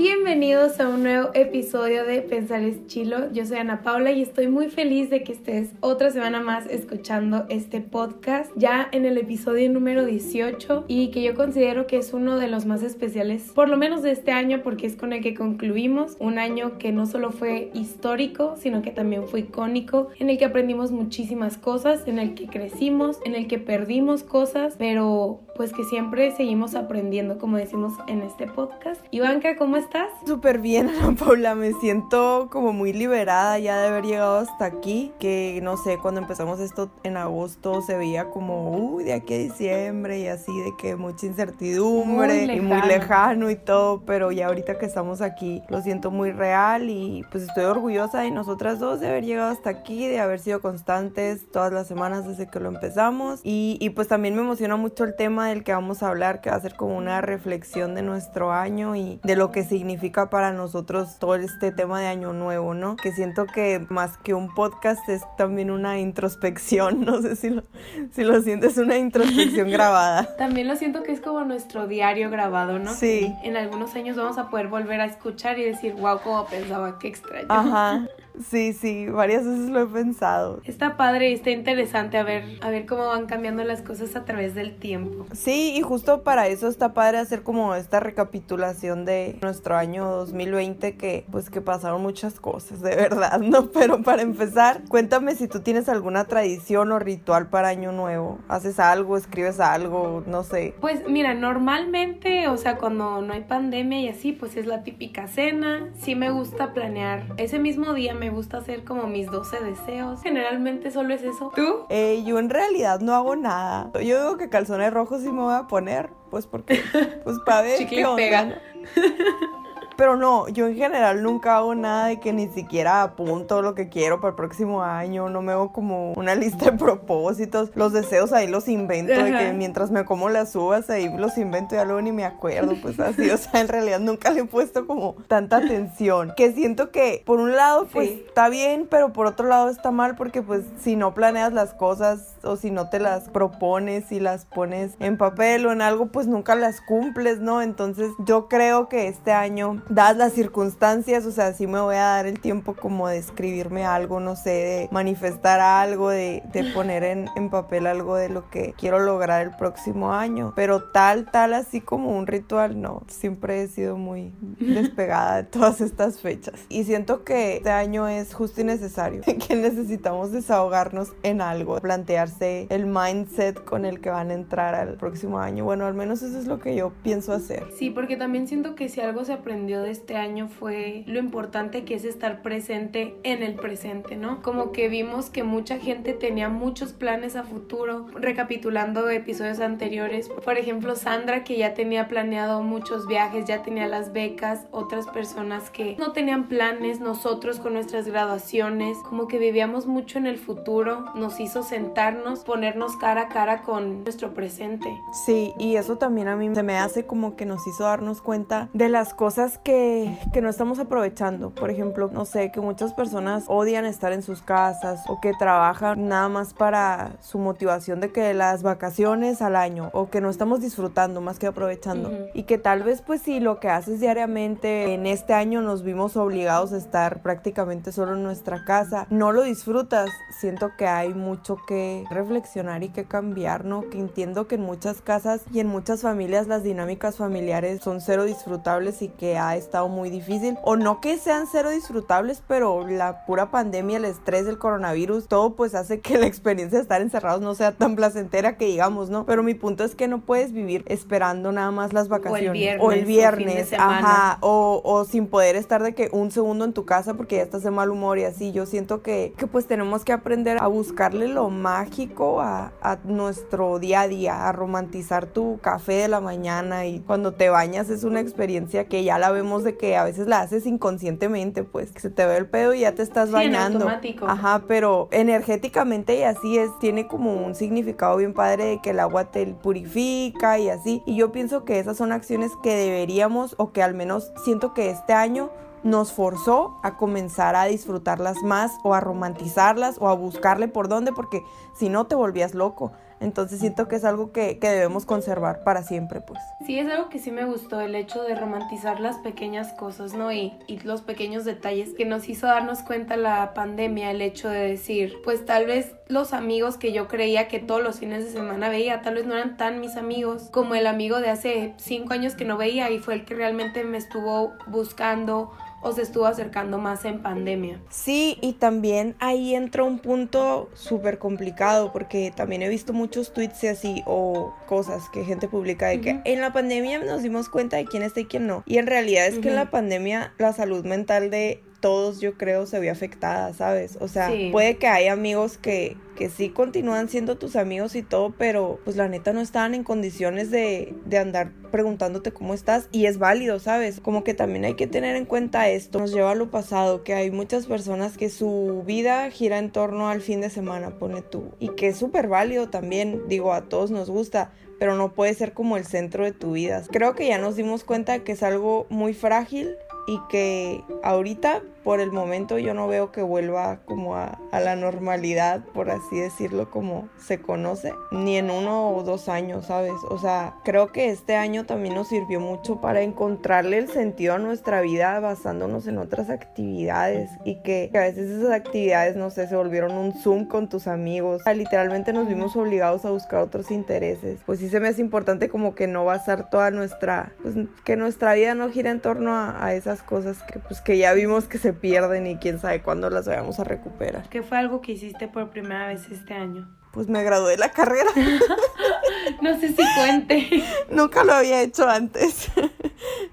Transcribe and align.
bienvenidos 0.00 0.80
a 0.80 0.88
un 0.88 1.02
nuevo 1.02 1.28
episodio 1.34 2.06
de 2.06 2.22
Pensar 2.22 2.62
es 2.62 2.86
Chilo. 2.86 3.30
Yo 3.34 3.44
soy 3.44 3.58
Ana 3.58 3.82
Paula 3.82 4.12
y 4.12 4.22
estoy 4.22 4.48
muy 4.48 4.70
feliz 4.70 5.10
de 5.10 5.22
que 5.22 5.32
estés 5.32 5.72
otra 5.80 6.10
semana 6.10 6.40
más 6.40 6.64
escuchando 6.70 7.44
este 7.50 7.82
podcast, 7.82 8.50
ya 8.56 8.88
en 8.92 9.04
el 9.04 9.18
episodio 9.18 9.68
número 9.68 10.06
18 10.06 10.86
y 10.88 11.10
que 11.10 11.22
yo 11.22 11.34
considero 11.34 11.86
que 11.86 11.98
es 11.98 12.14
uno 12.14 12.38
de 12.38 12.48
los 12.48 12.64
más 12.64 12.82
especiales, 12.82 13.52
por 13.54 13.68
lo 13.68 13.76
menos 13.76 14.02
de 14.02 14.12
este 14.12 14.32
año, 14.32 14.62
porque 14.62 14.86
es 14.86 14.96
con 14.96 15.12
el 15.12 15.22
que 15.22 15.34
concluimos 15.34 16.16
un 16.18 16.38
año 16.38 16.78
que 16.78 16.92
no 16.92 17.04
solo 17.04 17.30
fue 17.30 17.70
histórico, 17.74 18.54
sino 18.56 18.80
que 18.80 18.92
también 18.92 19.28
fue 19.28 19.40
icónico, 19.40 20.08
en 20.18 20.30
el 20.30 20.38
que 20.38 20.46
aprendimos 20.46 20.92
muchísimas 20.92 21.58
cosas, 21.58 22.08
en 22.08 22.18
el 22.18 22.32
que 22.32 22.46
crecimos, 22.46 23.18
en 23.26 23.34
el 23.34 23.46
que 23.48 23.58
perdimos 23.58 24.22
cosas, 24.22 24.76
pero 24.78 25.40
pues 25.60 25.74
que 25.74 25.84
siempre 25.84 26.34
seguimos 26.34 26.74
aprendiendo, 26.74 27.36
como 27.36 27.58
decimos 27.58 27.92
en 28.06 28.22
este 28.22 28.46
podcast. 28.46 29.04
Ivanka, 29.10 29.56
¿cómo 29.58 29.76
estás? 29.76 30.08
Súper 30.24 30.58
bien, 30.58 30.88
Ana 31.02 31.14
Paula. 31.14 31.54
Me 31.54 31.74
siento 31.74 32.48
como 32.50 32.72
muy 32.72 32.94
liberada 32.94 33.58
ya 33.58 33.78
de 33.78 33.88
haber 33.88 34.06
llegado 34.06 34.38
hasta 34.38 34.64
aquí. 34.64 35.12
Que 35.20 35.60
no 35.62 35.76
sé, 35.76 35.98
cuando 35.98 36.22
empezamos 36.22 36.60
esto 36.60 36.90
en 37.02 37.18
agosto 37.18 37.82
se 37.82 37.94
veía 37.94 38.30
como, 38.30 38.70
uy, 38.70 39.04
de 39.04 39.12
aquí 39.12 39.34
a 39.34 39.36
diciembre 39.36 40.18
y 40.20 40.28
así, 40.28 40.50
de 40.62 40.72
que 40.78 40.96
mucha 40.96 41.26
incertidumbre 41.26 42.44
y 42.44 42.60
muy 42.62 42.80
lejano 42.80 43.50
y 43.50 43.56
todo. 43.56 44.00
Pero 44.06 44.32
ya 44.32 44.46
ahorita 44.46 44.78
que 44.78 44.86
estamos 44.86 45.20
aquí, 45.20 45.62
lo 45.68 45.82
siento 45.82 46.10
muy 46.10 46.32
real 46.32 46.88
y 46.88 47.22
pues 47.30 47.44
estoy 47.44 47.64
orgullosa 47.64 48.20
de 48.20 48.30
nosotras 48.30 48.78
dos 48.78 49.00
de 49.00 49.08
haber 49.08 49.26
llegado 49.26 49.50
hasta 49.50 49.68
aquí, 49.68 50.08
de 50.08 50.20
haber 50.20 50.38
sido 50.38 50.62
constantes 50.62 51.50
todas 51.52 51.70
las 51.70 51.86
semanas 51.86 52.26
desde 52.26 52.48
que 52.48 52.60
lo 52.60 52.70
empezamos. 52.70 53.40
Y, 53.44 53.76
y 53.78 53.90
pues 53.90 54.08
también 54.08 54.34
me 54.34 54.40
emociona 54.40 54.76
mucho 54.76 55.04
el 55.04 55.14
tema 55.16 55.49
del 55.50 55.64
que 55.64 55.72
vamos 55.72 56.02
a 56.02 56.08
hablar, 56.08 56.40
que 56.40 56.50
va 56.50 56.56
a 56.56 56.60
ser 56.60 56.74
como 56.74 56.96
una 56.96 57.20
reflexión 57.20 57.94
de 57.94 58.02
nuestro 58.02 58.52
año 58.52 58.96
y 58.96 59.20
de 59.22 59.36
lo 59.36 59.50
que 59.50 59.64
significa 59.64 60.30
para 60.30 60.52
nosotros 60.52 61.18
todo 61.18 61.34
este 61.34 61.72
tema 61.72 62.00
de 62.00 62.06
año 62.06 62.32
nuevo, 62.32 62.74
¿no? 62.74 62.96
Que 62.96 63.12
siento 63.12 63.46
que 63.46 63.86
más 63.88 64.16
que 64.18 64.34
un 64.34 64.54
podcast 64.54 65.08
es 65.08 65.22
también 65.36 65.70
una 65.70 65.98
introspección, 65.98 67.04
no 67.04 67.20
sé 67.22 67.36
si 67.36 67.50
lo, 67.50 67.64
si 68.12 68.24
lo 68.24 68.40
sientes, 68.42 68.78
una 68.78 68.96
introspección 68.96 69.70
grabada. 69.70 70.36
También 70.36 70.68
lo 70.68 70.76
siento 70.76 71.02
que 71.02 71.12
es 71.12 71.20
como 71.20 71.44
nuestro 71.44 71.86
diario 71.86 72.30
grabado, 72.30 72.78
¿no? 72.78 72.94
Sí. 72.94 73.34
En 73.42 73.56
algunos 73.56 73.94
años 73.94 74.16
vamos 74.16 74.38
a 74.38 74.48
poder 74.50 74.68
volver 74.68 75.00
a 75.00 75.04
escuchar 75.04 75.58
y 75.58 75.64
decir, 75.64 75.94
wow, 75.94 76.20
cómo 76.22 76.46
pensaba, 76.46 76.98
qué 76.98 77.08
extraño. 77.08 77.46
Ajá. 77.48 78.06
Sí, 78.48 78.72
sí, 78.72 79.06
varias 79.08 79.44
veces 79.44 79.68
lo 79.70 79.80
he 79.80 79.86
pensado. 79.86 80.60
Está 80.64 80.96
padre 80.96 81.30
y 81.30 81.34
está 81.34 81.50
interesante 81.50 82.18
a 82.18 82.22
ver, 82.22 82.44
a 82.60 82.70
ver 82.70 82.86
cómo 82.86 83.06
van 83.06 83.26
cambiando 83.26 83.64
las 83.64 83.82
cosas 83.82 84.16
a 84.16 84.24
través 84.24 84.54
del 84.54 84.76
tiempo. 84.76 85.26
Sí, 85.32 85.74
y 85.76 85.82
justo 85.82 86.22
para 86.22 86.46
eso 86.46 86.68
está 86.68 86.94
padre 86.94 87.18
hacer 87.18 87.42
como 87.42 87.74
esta 87.74 88.00
recapitulación 88.00 89.04
de 89.04 89.38
nuestro 89.42 89.76
año 89.76 90.08
2020 90.08 90.96
que 90.96 91.24
pues 91.30 91.50
que 91.50 91.60
pasaron 91.60 92.02
muchas 92.02 92.40
cosas, 92.40 92.80
de 92.80 92.96
verdad, 92.96 93.40
¿no? 93.40 93.70
Pero 93.72 94.02
para 94.02 94.22
empezar, 94.22 94.82
cuéntame 94.88 95.34
si 95.34 95.48
tú 95.48 95.60
tienes 95.60 95.88
alguna 95.88 96.24
tradición 96.24 96.92
o 96.92 96.98
ritual 96.98 97.48
para 97.48 97.68
año 97.68 97.92
nuevo. 97.92 98.38
¿Haces 98.48 98.78
algo, 98.80 99.16
escribes 99.16 99.60
algo, 99.60 100.22
no 100.26 100.42
sé? 100.42 100.74
Pues 100.80 101.08
mira, 101.08 101.34
normalmente, 101.34 102.48
o 102.48 102.56
sea, 102.56 102.76
cuando 102.78 103.22
no 103.22 103.32
hay 103.32 103.42
pandemia 103.42 104.00
y 104.00 104.08
así, 104.08 104.32
pues 104.32 104.56
es 104.56 104.66
la 104.66 104.82
típica 104.82 105.26
cena. 105.28 105.88
Sí 105.98 106.14
me 106.14 106.30
gusta 106.30 106.72
planear. 106.72 107.26
Ese 107.36 107.58
mismo 107.58 107.94
día 107.94 108.14
me 108.14 108.29
gusta 108.30 108.58
hacer 108.58 108.84
como 108.84 109.06
mis 109.06 109.30
12 109.30 109.60
deseos. 109.60 110.22
Generalmente 110.22 110.90
solo 110.90 111.14
es 111.14 111.22
eso. 111.22 111.52
¿Tú? 111.54 111.86
Eh, 111.88 112.22
yo 112.24 112.38
en 112.38 112.50
realidad 112.50 113.00
no 113.00 113.14
hago 113.14 113.36
nada. 113.36 113.90
Yo 113.94 114.20
digo 114.20 114.36
que 114.36 114.48
calzones 114.48 114.92
rojos 114.92 115.22
sí 115.22 115.30
me 115.30 115.42
voy 115.42 115.54
a 115.54 115.66
poner, 115.66 116.10
pues 116.30 116.46
porque, 116.46 116.82
pues 117.24 117.38
para 117.44 117.62
ver 117.62 117.78
Chicle 117.78 118.04
qué 118.04 118.08
pega. 118.16 118.60
Pero 120.00 120.16
no, 120.16 120.48
yo 120.48 120.66
en 120.66 120.76
general 120.76 121.22
nunca 121.22 121.58
hago 121.58 121.74
nada 121.74 122.06
de 122.06 122.20
que 122.20 122.32
ni 122.32 122.48
siquiera 122.48 123.02
apunto 123.02 123.60
lo 123.60 123.74
que 123.74 123.90
quiero 123.90 124.18
para 124.18 124.30
el 124.30 124.34
próximo 124.34 124.82
año. 124.82 125.28
No 125.28 125.42
me 125.42 125.52
hago 125.52 125.74
como 125.74 126.14
una 126.14 126.34
lista 126.36 126.70
de 126.70 126.78
propósitos. 126.78 127.70
Los 127.74 127.92
deseos 127.92 128.32
ahí 128.32 128.48
los 128.48 128.66
invento. 128.66 129.12
De 129.12 129.30
que 129.30 129.52
mientras 129.52 129.90
me 129.90 130.06
como 130.06 130.30
las 130.30 130.56
uvas 130.56 130.88
ahí 130.88 131.14
los 131.18 131.36
invento 131.36 131.74
y 131.74 131.84
luego 131.84 132.00
ni 132.00 132.12
me 132.12 132.24
acuerdo. 132.24 132.76
Pues 132.80 132.98
así, 132.98 133.28
o 133.28 133.36
sea, 133.36 133.60
en 133.60 133.68
realidad 133.68 134.00
nunca 134.00 134.30
le 134.30 134.40
he 134.40 134.44
puesto 134.46 134.86
como 134.86 135.16
tanta 135.28 135.58
atención. 135.58 136.32
Que 136.34 136.50
siento 136.52 136.90
que 136.90 137.22
por 137.26 137.38
un 137.38 137.54
lado 137.54 137.86
pues 137.92 138.08
está 138.08 138.48
bien, 138.48 138.88
pero 138.90 139.12
por 139.12 139.26
otro 139.26 139.48
lado 139.48 139.68
está 139.68 139.90
mal 139.90 140.16
porque 140.16 140.40
pues 140.40 140.64
si 140.80 140.96
no 140.96 141.12
planeas 141.12 141.52
las 141.52 141.74
cosas 141.74 142.36
o 142.42 142.56
si 142.56 142.70
no 142.70 142.88
te 142.88 143.00
las 143.00 143.28
propones 143.28 144.10
y 144.12 144.18
las 144.18 144.46
pones 144.46 144.92
en 144.98 145.18
papel 145.18 145.66
o 145.66 145.72
en 145.72 145.82
algo, 145.82 146.06
pues 146.06 146.26
nunca 146.26 146.54
las 146.54 146.80
cumples, 146.80 147.40
¿no? 147.40 147.60
Entonces 147.60 148.12
yo 148.24 148.48
creo 148.48 148.88
que 148.88 149.06
este 149.06 149.32
año 149.32 149.82
dadas 149.90 150.16
las 150.16 150.32
circunstancias, 150.32 151.26
o 151.26 151.32
sea, 151.32 151.52
sí 151.52 151.66
me 151.66 151.80
voy 151.80 151.96
a 151.96 152.04
dar 152.04 152.26
el 152.26 152.40
tiempo 152.40 152.74
como 152.74 153.08
de 153.08 153.18
escribirme 153.18 153.84
algo, 153.84 154.20
no 154.20 154.36
sé, 154.36 154.50
de 154.50 154.88
manifestar 154.90 155.60
algo, 155.60 156.10
de, 156.10 156.42
de 156.52 156.64
poner 156.72 157.02
en, 157.02 157.28
en, 157.36 157.50
papel 157.50 157.86
algo 157.86 158.14
de 158.14 158.28
lo 158.28 158.48
que 158.48 158.72
quiero 158.78 159.00
lograr 159.00 159.42
el 159.42 159.50
próximo 159.56 160.12
año. 160.12 160.52
Pero 160.54 160.84
tal, 160.84 161.30
tal, 161.30 161.52
así 161.54 161.80
como 161.80 162.16
un 162.16 162.28
ritual, 162.28 162.80
no. 162.80 163.02
Siempre 163.08 163.62
he 163.62 163.68
sido 163.68 163.96
muy 163.96 164.32
despegada 164.60 165.38
de 165.38 165.44
todas 165.44 165.80
estas 165.80 166.20
fechas. 166.20 166.54
Y 166.68 166.84
siento 166.84 167.24
que 167.24 167.56
este 167.56 167.70
año 167.70 168.06
es 168.06 168.32
justo 168.32 168.60
y 168.60 168.64
necesario, 168.64 169.22
que 169.48 169.56
necesitamos 169.56 170.30
desahogarnos 170.30 171.12
en 171.24 171.40
algo, 171.40 171.80
plantearse 171.80 172.68
el 172.70 172.86
mindset 172.86 173.64
con 173.64 173.84
el 173.84 174.00
que 174.00 174.10
van 174.10 174.30
a 174.30 174.34
entrar 174.34 174.76
al 174.76 174.94
próximo 174.94 175.40
año. 175.40 175.64
Bueno, 175.64 175.86
al 175.86 175.94
menos 175.94 176.22
eso 176.22 176.38
es 176.38 176.46
lo 176.46 176.60
que 176.60 176.76
yo 176.76 176.92
pienso 177.02 177.32
hacer. 177.32 177.66
Sí, 177.76 177.90
porque 177.90 178.16
también 178.16 178.46
siento 178.46 178.76
que 178.76 178.88
si 178.88 179.00
algo 179.00 179.24
se 179.24 179.32
de 179.78 179.90
este 179.90 180.16
año 180.16 180.48
fue 180.48 181.04
lo 181.06 181.18
importante 181.18 181.84
que 181.84 181.94
es 181.94 182.04
estar 182.04 182.42
presente 182.42 183.16
en 183.22 183.42
el 183.42 183.54
presente, 183.54 184.16
¿no? 184.16 184.42
Como 184.42 184.72
que 184.72 184.88
vimos 184.88 185.30
que 185.30 185.44
mucha 185.44 185.78
gente 185.78 186.12
tenía 186.12 186.48
muchos 186.48 186.92
planes 186.92 187.36
a 187.36 187.44
futuro, 187.44 188.06
recapitulando 188.14 189.08
episodios 189.08 189.60
anteriores. 189.60 190.28
Por 190.28 190.58
ejemplo, 190.58 190.96
Sandra 190.96 191.44
que 191.44 191.56
ya 191.56 191.74
tenía 191.74 192.08
planeado 192.08 192.62
muchos 192.62 193.06
viajes, 193.06 193.46
ya 193.46 193.62
tenía 193.62 193.86
las 193.86 194.12
becas, 194.12 194.66
otras 194.72 195.06
personas 195.06 195.70
que 195.70 195.96
no 195.98 196.12
tenían 196.12 196.48
planes, 196.48 197.00
nosotros 197.00 197.60
con 197.60 197.74
nuestras 197.74 198.08
graduaciones, 198.08 198.96
como 198.98 199.28
que 199.28 199.38
vivíamos 199.38 199.86
mucho 199.86 200.18
en 200.18 200.26
el 200.26 200.38
futuro, 200.38 201.04
nos 201.14 201.40
hizo 201.40 201.62
sentarnos, 201.62 202.40
ponernos 202.40 202.96
cara 202.96 203.22
a 203.22 203.28
cara 203.28 203.62
con 203.62 204.02
nuestro 204.02 204.34
presente. 204.34 204.88
Sí, 205.24 205.52
y 205.58 205.76
eso 205.76 205.96
también 205.96 206.28
a 206.28 206.36
mí 206.36 206.52
se 206.54 206.62
me 206.62 206.78
hace 206.78 207.06
como 207.06 207.36
que 207.36 207.46
nos 207.46 207.66
hizo 207.66 207.84
darnos 207.84 208.20
cuenta 208.22 208.68
de 208.72 208.88
las 208.88 209.14
cosas 209.14 209.59
que, 209.62 210.16
que, 210.32 210.40
no 210.40 210.48
estamos 210.48 210.78
aprovechando. 210.78 211.50
Por 211.50 211.70
ejemplo, 211.70 212.10
no 212.12 212.24
sé, 212.24 212.50
que 212.50 212.60
muchas 212.60 212.92
personas 212.92 213.44
odian 213.46 213.84
estar 213.84 214.12
en 214.12 214.22
sus 214.22 214.42
casas 214.42 215.02
o 215.08 215.20
que 215.20 215.32
trabajan 215.38 216.08
nada 216.08 216.28
más 216.28 216.54
para 216.54 217.12
su 217.20 217.38
motivación 217.38 218.00
de 218.00 218.12
que 218.12 218.32
las 218.34 218.62
vacaciones 218.62 219.42
al 219.42 219.56
año 219.56 219.90
o 219.92 220.10
que 220.10 220.20
no 220.20 220.30
estamos 220.30 220.60
disfrutando 220.60 221.20
más 221.20 221.38
que 221.38 221.46
aprovechando. 221.46 222.10
Y 222.34 222.44
que 222.44 222.58
tal 222.58 222.82
vez 222.82 223.02
pues 223.02 223.22
si 223.22 223.40
lo 223.40 223.60
que 223.60 223.68
haces 223.68 224.00
diariamente 224.00 224.94
en 224.94 225.06
este 225.06 225.34
año 225.34 225.60
nos 225.60 225.82
vimos 225.82 226.16
obligados 226.16 226.72
a 226.72 226.78
estar 226.78 227.22
prácticamente 227.22 227.92
solo 227.92 228.14
en 228.14 228.22
nuestra 228.22 228.64
casa, 228.64 229.06
no 229.10 229.32
lo 229.32 229.42
disfrutas. 229.42 230.08
Siento 230.40 230.70
que 230.78 230.86
hay 230.86 231.12
mucho 231.12 231.58
que 231.66 232.04
reflexionar 232.10 232.82
y 232.82 232.88
que 232.88 233.04
cambiar, 233.04 233.64
¿no? 233.64 233.88
Que 233.90 233.98
entiendo 233.98 234.46
que 234.46 234.54
en 234.54 234.62
muchas 234.62 235.00
casas 235.02 235.42
y 235.52 235.60
en 235.60 235.66
muchas 235.66 236.02
familias 236.02 236.46
las 236.46 236.62
dinámicas 236.62 237.16
familiares 237.16 237.80
son 237.82 238.00
cero 238.00 238.24
disfrutables 238.24 239.02
y 239.02 239.08
que 239.08 239.36
hay 239.36 239.49
ha 239.50 239.56
estado 239.56 239.88
muy 239.88 240.10
difícil. 240.10 240.56
O 240.62 240.76
no 240.76 241.00
que 241.00 241.18
sean 241.18 241.46
cero 241.50 241.70
disfrutables, 241.70 242.42
pero 242.46 242.86
la 242.86 243.24
pura 243.26 243.50
pandemia, 243.50 243.98
el 243.98 244.04
estrés 244.04 244.46
del 244.46 244.58
coronavirus, 244.58 245.28
todo 245.28 245.54
pues 245.54 245.74
hace 245.74 246.00
que 246.00 246.18
la 246.18 246.26
experiencia 246.26 246.78
de 246.78 246.82
estar 246.82 247.00
encerrados 247.00 247.40
no 247.40 247.54
sea 247.54 247.72
tan 247.72 247.96
placentera 247.96 248.56
que 248.56 248.66
digamos, 248.66 249.10
¿no? 249.10 249.26
Pero 249.26 249.42
mi 249.42 249.54
punto 249.54 249.84
es 249.84 249.94
que 249.94 250.08
no 250.08 250.20
puedes 250.20 250.52
vivir 250.52 250.84
esperando 250.86 251.52
nada 251.52 251.70
más 251.70 251.92
las 251.92 252.08
vacaciones. 252.08 252.78
O 252.80 252.92
el 252.92 253.04
viernes. 253.04 253.72
O 253.72 253.76
ajá. 253.76 254.38
O, 254.40 254.80
o, 254.84 255.04
sin 255.04 255.26
poder 255.26 255.56
estar 255.56 255.82
de 255.82 255.94
que 255.94 256.08
un 256.12 256.30
segundo 256.30 256.64
en 256.64 256.72
tu 256.72 256.84
casa 256.84 257.14
porque 257.14 257.36
ya 257.36 257.42
estás 257.42 257.62
de 257.62 257.70
mal 257.70 257.90
humor 257.90 258.18
y 258.18 258.24
así. 258.24 258.52
Yo 258.52 258.66
siento 258.66 259.02
que, 259.02 259.34
que 259.36 259.46
pues 259.46 259.66
tenemos 259.66 260.04
que 260.04 260.12
aprender 260.12 260.58
a 260.60 260.66
buscarle 260.66 261.28
lo 261.28 261.50
mágico 261.50 262.40
a, 262.40 262.72
a 262.82 262.98
nuestro 263.04 263.78
día 263.78 264.02
a 264.02 264.08
día, 264.08 264.48
a 264.48 264.52
romantizar 264.52 265.26
tu 265.26 265.58
café 265.60 265.94
de 265.94 266.08
la 266.08 266.20
mañana 266.20 266.86
y 266.86 267.00
cuando 267.00 267.32
te 267.32 267.48
bañas 267.48 267.90
es 267.90 268.04
una 268.04 268.20
experiencia 268.20 268.84
que 268.84 269.04
ya 269.04 269.18
la 269.18 269.30
vemos 269.42 269.64
de 269.64 269.76
que 269.76 269.96
a 269.96 270.04
veces 270.04 270.26
la 270.26 270.40
haces 270.40 270.66
inconscientemente, 270.66 271.64
pues 271.64 271.92
que 271.92 272.00
se 272.00 272.10
te 272.10 272.26
ve 272.26 272.36
el 272.36 272.46
pedo 272.46 272.74
y 272.74 272.80
ya 272.80 272.94
te 272.94 273.02
estás 273.02 273.30
bañando. 273.30 273.88
Ajá, 274.26 274.62
pero 274.66 275.08
energéticamente 275.10 276.18
y 276.18 276.22
así 276.22 276.58
es, 276.58 276.70
tiene 276.78 277.06
como 277.06 277.32
un 277.34 277.54
significado 277.54 278.16
bien 278.16 278.34
padre 278.34 278.64
de 278.64 278.80
que 278.80 278.90
el 278.90 279.00
agua 279.00 279.30
te 279.30 279.46
purifica 279.46 280.58
y 280.58 280.68
así. 280.68 281.02
Y 281.06 281.16
yo 281.16 281.32
pienso 281.32 281.64
que 281.64 281.78
esas 281.78 281.96
son 281.96 282.12
acciones 282.12 282.52
que 282.62 282.74
deberíamos 282.74 283.54
o 283.58 283.72
que 283.72 283.82
al 283.82 283.94
menos 283.94 284.32
siento 284.44 284.74
que 284.74 284.90
este 284.90 285.12
año 285.12 285.50
nos 285.82 286.12
forzó 286.12 286.78
a 286.82 286.96
comenzar 286.96 287.56
a 287.56 287.64
disfrutarlas 287.64 288.36
más 288.42 288.72
o 288.82 288.94
a 288.94 289.00
romantizarlas 289.00 289.96
o 289.98 290.08
a 290.08 290.14
buscarle 290.14 290.68
por 290.68 290.88
dónde, 290.88 291.12
porque 291.12 291.42
si 291.74 291.88
no 291.88 292.06
te 292.06 292.14
volvías 292.14 292.54
loco 292.54 292.92
Entonces 293.20 293.60
siento 293.60 293.86
que 293.86 293.96
es 293.96 294.04
algo 294.04 294.32
que, 294.32 294.58
que 294.58 294.68
debemos 294.68 295.04
conservar 295.04 295.62
para 295.62 295.82
siempre, 295.82 296.20
pues. 296.20 296.40
Sí, 296.66 296.78
es 296.78 296.90
algo 296.90 297.10
que 297.10 297.18
sí 297.18 297.30
me 297.30 297.44
gustó, 297.44 297.80
el 297.80 297.94
hecho 297.94 298.22
de 298.22 298.34
romantizar 298.34 298.98
las 298.98 299.18
pequeñas 299.18 299.72
cosas, 299.74 300.14
¿no? 300.14 300.32
Y, 300.32 300.54
y 300.66 300.78
los 300.80 301.02
pequeños 301.02 301.44
detalles 301.44 301.94
que 301.94 302.06
nos 302.06 302.28
hizo 302.28 302.46
darnos 302.46 302.80
cuenta 302.80 303.16
la 303.16 303.52
pandemia, 303.52 304.10
el 304.10 304.22
hecho 304.22 304.48
de 304.48 304.60
decir, 304.60 305.18
pues 305.22 305.44
tal 305.44 305.66
vez 305.66 305.92
los 306.08 306.32
amigos 306.32 306.76
que 306.76 306.92
yo 306.92 307.08
creía 307.08 307.46
que 307.46 307.60
todos 307.60 307.82
los 307.82 308.00
fines 308.00 308.24
de 308.24 308.30
semana 308.30 308.68
veía, 308.68 309.02
tal 309.02 309.14
vez 309.14 309.26
no 309.26 309.34
eran 309.34 309.56
tan 309.56 309.80
mis 309.80 309.96
amigos 309.96 310.48
como 310.50 310.74
el 310.74 310.86
amigo 310.86 311.20
de 311.20 311.28
hace 311.30 311.74
cinco 311.76 312.14
años 312.14 312.34
que 312.34 312.44
no 312.44 312.56
veía 312.56 312.90
y 312.90 312.98
fue 312.98 313.14
el 313.14 313.24
que 313.24 313.34
realmente 313.34 313.84
me 313.84 313.98
estuvo 313.98 314.54
buscando 314.66 315.52
o 315.82 315.92
se 315.92 316.02
estuvo 316.02 316.26
acercando 316.26 316.78
más 316.78 317.04
en 317.04 317.22
pandemia. 317.22 317.80
Sí, 317.88 318.38
y 318.40 318.54
también 318.54 319.16
ahí 319.18 319.54
entra 319.54 319.84
un 319.84 319.98
punto 319.98 320.68
súper 320.74 321.18
complicado 321.18 321.92
porque 321.92 322.32
también 322.34 322.62
he 322.62 322.68
visto 322.68 322.92
muchos 322.92 323.32
tweets 323.32 323.64
y 323.64 323.68
así 323.68 324.02
o 324.06 324.54
cosas 324.66 325.08
que 325.12 325.24
gente 325.24 325.48
publica 325.48 325.88
de 325.88 326.00
que 326.00 326.20
en 326.24 326.40
la 326.40 326.52
pandemia 326.52 326.98
nos 326.98 327.22
dimos 327.22 327.48
cuenta 327.48 327.76
de 327.76 327.84
quién 327.84 328.02
está 328.02 328.20
y 328.20 328.26
quién 328.26 328.46
no. 328.46 328.62
Y 328.66 328.78
en 328.78 328.86
realidad 328.86 329.26
es 329.26 329.38
que 329.38 329.48
en 329.48 329.56
la 329.56 329.70
pandemia 329.70 330.34
la 330.38 330.52
salud 330.52 330.84
mental 330.84 331.30
de 331.30 331.62
todos 331.80 332.20
yo 332.20 332.34
creo 332.34 332.66
se 332.66 332.78
ve 332.78 332.90
afectada, 332.90 333.52
¿sabes? 333.54 333.96
O 334.00 334.08
sea, 334.08 334.30
puede 334.52 334.76
que 334.76 334.86
haya 334.86 335.12
amigos 335.12 335.58
que, 335.58 335.96
que 336.14 336.28
sí 336.28 336.50
continúan 336.50 337.08
siendo 337.08 337.38
tus 337.38 337.56
amigos 337.56 337.96
y 337.96 338.02
todo, 338.02 338.34
pero 338.36 338.78
pues 338.84 338.96
la 338.96 339.08
neta 339.08 339.32
no 339.32 339.40
estaban 339.40 339.74
en 339.74 339.82
condiciones 339.82 340.50
de, 340.50 340.94
de 341.06 341.18
andar 341.18 341.52
preguntándote 341.70 342.32
cómo 342.32 342.52
estás 342.52 342.88
y 342.92 343.06
es 343.06 343.18
válido, 343.18 343.58
¿sabes? 343.58 344.00
Como 344.00 344.22
que 344.24 344.34
también 344.34 344.64
hay 344.64 344.74
que 344.74 344.86
tener 344.86 345.16
en 345.16 345.24
cuenta 345.24 345.68
esto. 345.68 345.98
Nos 345.98 346.12
lleva 346.12 346.32
a 346.32 346.34
lo 346.34 346.50
pasado, 346.50 347.02
que 347.02 347.14
hay 347.14 347.30
muchas 347.30 347.66
personas 347.66 348.16
que 348.16 348.28
su 348.28 348.82
vida 348.86 349.30
gira 349.30 349.58
en 349.58 349.70
torno 349.70 350.08
al 350.08 350.20
fin 350.20 350.40
de 350.40 350.50
semana, 350.50 350.98
pone 350.98 351.22
tú, 351.22 351.52
y 351.58 351.70
que 351.70 351.88
es 351.88 351.96
súper 351.96 352.28
válido 352.28 352.68
también, 352.68 353.22
digo, 353.28 353.52
a 353.52 353.62
todos 353.62 353.90
nos 353.90 354.10
gusta, 354.10 354.52
pero 354.78 354.96
no 354.96 355.12
puede 355.12 355.34
ser 355.34 355.52
como 355.52 355.76
el 355.76 355.84
centro 355.84 356.24
de 356.24 356.32
tu 356.32 356.52
vida. 356.52 356.82
Creo 356.90 357.14
que 357.14 357.28
ya 357.28 357.38
nos 357.38 357.56
dimos 357.56 357.84
cuenta 357.84 358.20
que 358.20 358.32
es 358.32 358.42
algo 358.42 358.86
muy 358.88 359.14
frágil 359.14 359.76
y 360.10 360.18
que 360.28 360.82
ahorita 361.04 361.62
por 361.84 362.00
el 362.00 362.12
momento 362.12 362.58
yo 362.58 362.74
no 362.74 362.88
veo 362.88 363.10
que 363.12 363.22
vuelva 363.22 363.80
como 363.84 364.16
a, 364.16 364.38
la 364.52 364.76
normalidad, 364.76 365.64
por 365.72 365.90
así 365.90 366.18
decirlo, 366.18 366.70
como 366.70 367.08
se 367.18 367.40
conoce, 367.40 367.94
ni 368.10 368.36
en 368.36 368.50
uno 368.50 368.90
o 368.90 369.02
dos 369.02 369.28
años, 369.28 369.66
¿sabes? 369.66 369.94
O 370.10 370.18
sea, 370.18 370.54
creo 370.64 370.92
que 370.92 371.08
este 371.08 371.36
año 371.36 371.64
también 371.64 371.94
nos 371.94 372.08
sirvió 372.08 372.40
mucho 372.40 372.80
para 372.80 373.00
encontrarle 373.00 373.78
el 373.78 373.88
sentido 373.88 374.34
a 374.34 374.38
nuestra 374.38 374.80
vida 374.82 375.18
basándonos 375.20 375.86
en 375.86 375.98
otras 375.98 376.28
actividades 376.28 377.30
y 377.44 377.56
que, 377.62 377.90
a 377.94 378.00
veces 378.00 378.30
esas 378.30 378.52
actividades, 378.52 379.16
no 379.16 379.30
sé, 379.30 379.48
se 379.48 379.56
volvieron 379.56 379.92
un 379.92 380.12
Zoom 380.12 380.46
con 380.46 380.68
tus 380.68 380.86
amigos. 380.86 381.40
O 381.40 381.44
sea, 381.44 381.54
literalmente 381.54 382.12
nos 382.12 382.28
vimos 382.28 382.56
obligados 382.56 383.04
a 383.04 383.10
buscar 383.10 383.40
otros 383.40 383.70
intereses. 383.70 384.40
Pues 384.44 384.58
sí 384.58 384.68
se 384.68 384.80
me 384.80 384.88
hace 384.88 385.00
importante 385.00 385.48
como 385.48 385.74
que 385.74 385.86
no 385.86 386.04
basar 386.04 386.50
toda 386.50 386.70
nuestra, 386.70 387.32
pues 387.42 387.54
que 387.84 387.96
nuestra 387.96 388.34
vida 388.34 388.54
no 388.54 388.70
gira 388.70 388.90
en 388.90 389.00
torno 389.00 389.34
a, 389.34 389.64
a 389.64 389.74
esas 389.74 390.02
cosas 390.02 390.42
que 390.42 390.58
pues 390.58 390.80
que 390.80 390.98
ya 390.98 391.12
vimos 391.14 391.46
que 391.46 391.58
se 391.58 391.69
pierden 391.72 392.26
y 392.26 392.36
quién 392.36 392.58
sabe 392.58 392.82
cuándo 392.82 393.10
las 393.10 393.26
vayamos 393.26 393.58
a 393.60 393.64
recuperar. 393.64 394.28
¿Qué 394.28 394.42
fue 394.42 394.58
algo 394.58 394.80
que 394.80 394.92
hiciste 394.92 395.28
por 395.28 395.50
primera 395.50 395.86
vez 395.86 396.10
este 396.10 396.34
año? 396.34 396.68
Pues 396.92 397.08
me 397.08 397.22
gradué 397.22 397.52
de 397.52 397.58
la 397.58 397.70
carrera. 397.70 398.10
no 399.42 399.60
sé 399.60 399.68
si 399.68 399.82
cuente. 399.94 400.64
Nunca 400.90 401.24
lo 401.24 401.34
había 401.34 401.62
hecho 401.62 401.88
antes. 401.88 402.50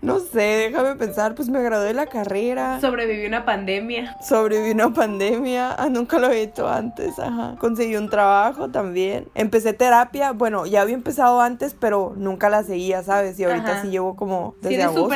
No 0.01 0.19
sé, 0.19 0.69
déjame 0.69 0.95
pensar, 0.95 1.35
pues 1.35 1.49
me 1.49 1.61
gradué 1.61 1.87
de 1.87 1.93
la 1.93 2.07
carrera. 2.07 2.79
Sobreviví 2.81 3.25
una 3.25 3.45
pandemia. 3.45 4.17
Sobreviví 4.21 4.71
una 4.71 4.93
pandemia, 4.93 5.73
ah, 5.73 5.89
nunca 5.89 6.19
lo 6.19 6.27
había 6.27 6.41
hecho 6.41 6.67
antes, 6.67 7.17
ajá. 7.19 7.55
Conseguí 7.59 7.95
un 7.95 8.09
trabajo 8.09 8.69
también. 8.69 9.27
Empecé 9.35 9.73
terapia, 9.73 10.31
bueno, 10.31 10.65
ya 10.65 10.81
había 10.81 10.95
empezado 10.95 11.41
antes, 11.41 11.75
pero 11.79 12.13
nunca 12.17 12.49
la 12.49 12.63
seguía, 12.63 13.03
¿sabes? 13.03 13.39
Y 13.39 13.43
ahorita 13.43 13.81
sí 13.81 13.89
llevo 13.89 14.15
como 14.15 14.55
desde 14.61 14.83
agosto, 14.83 15.15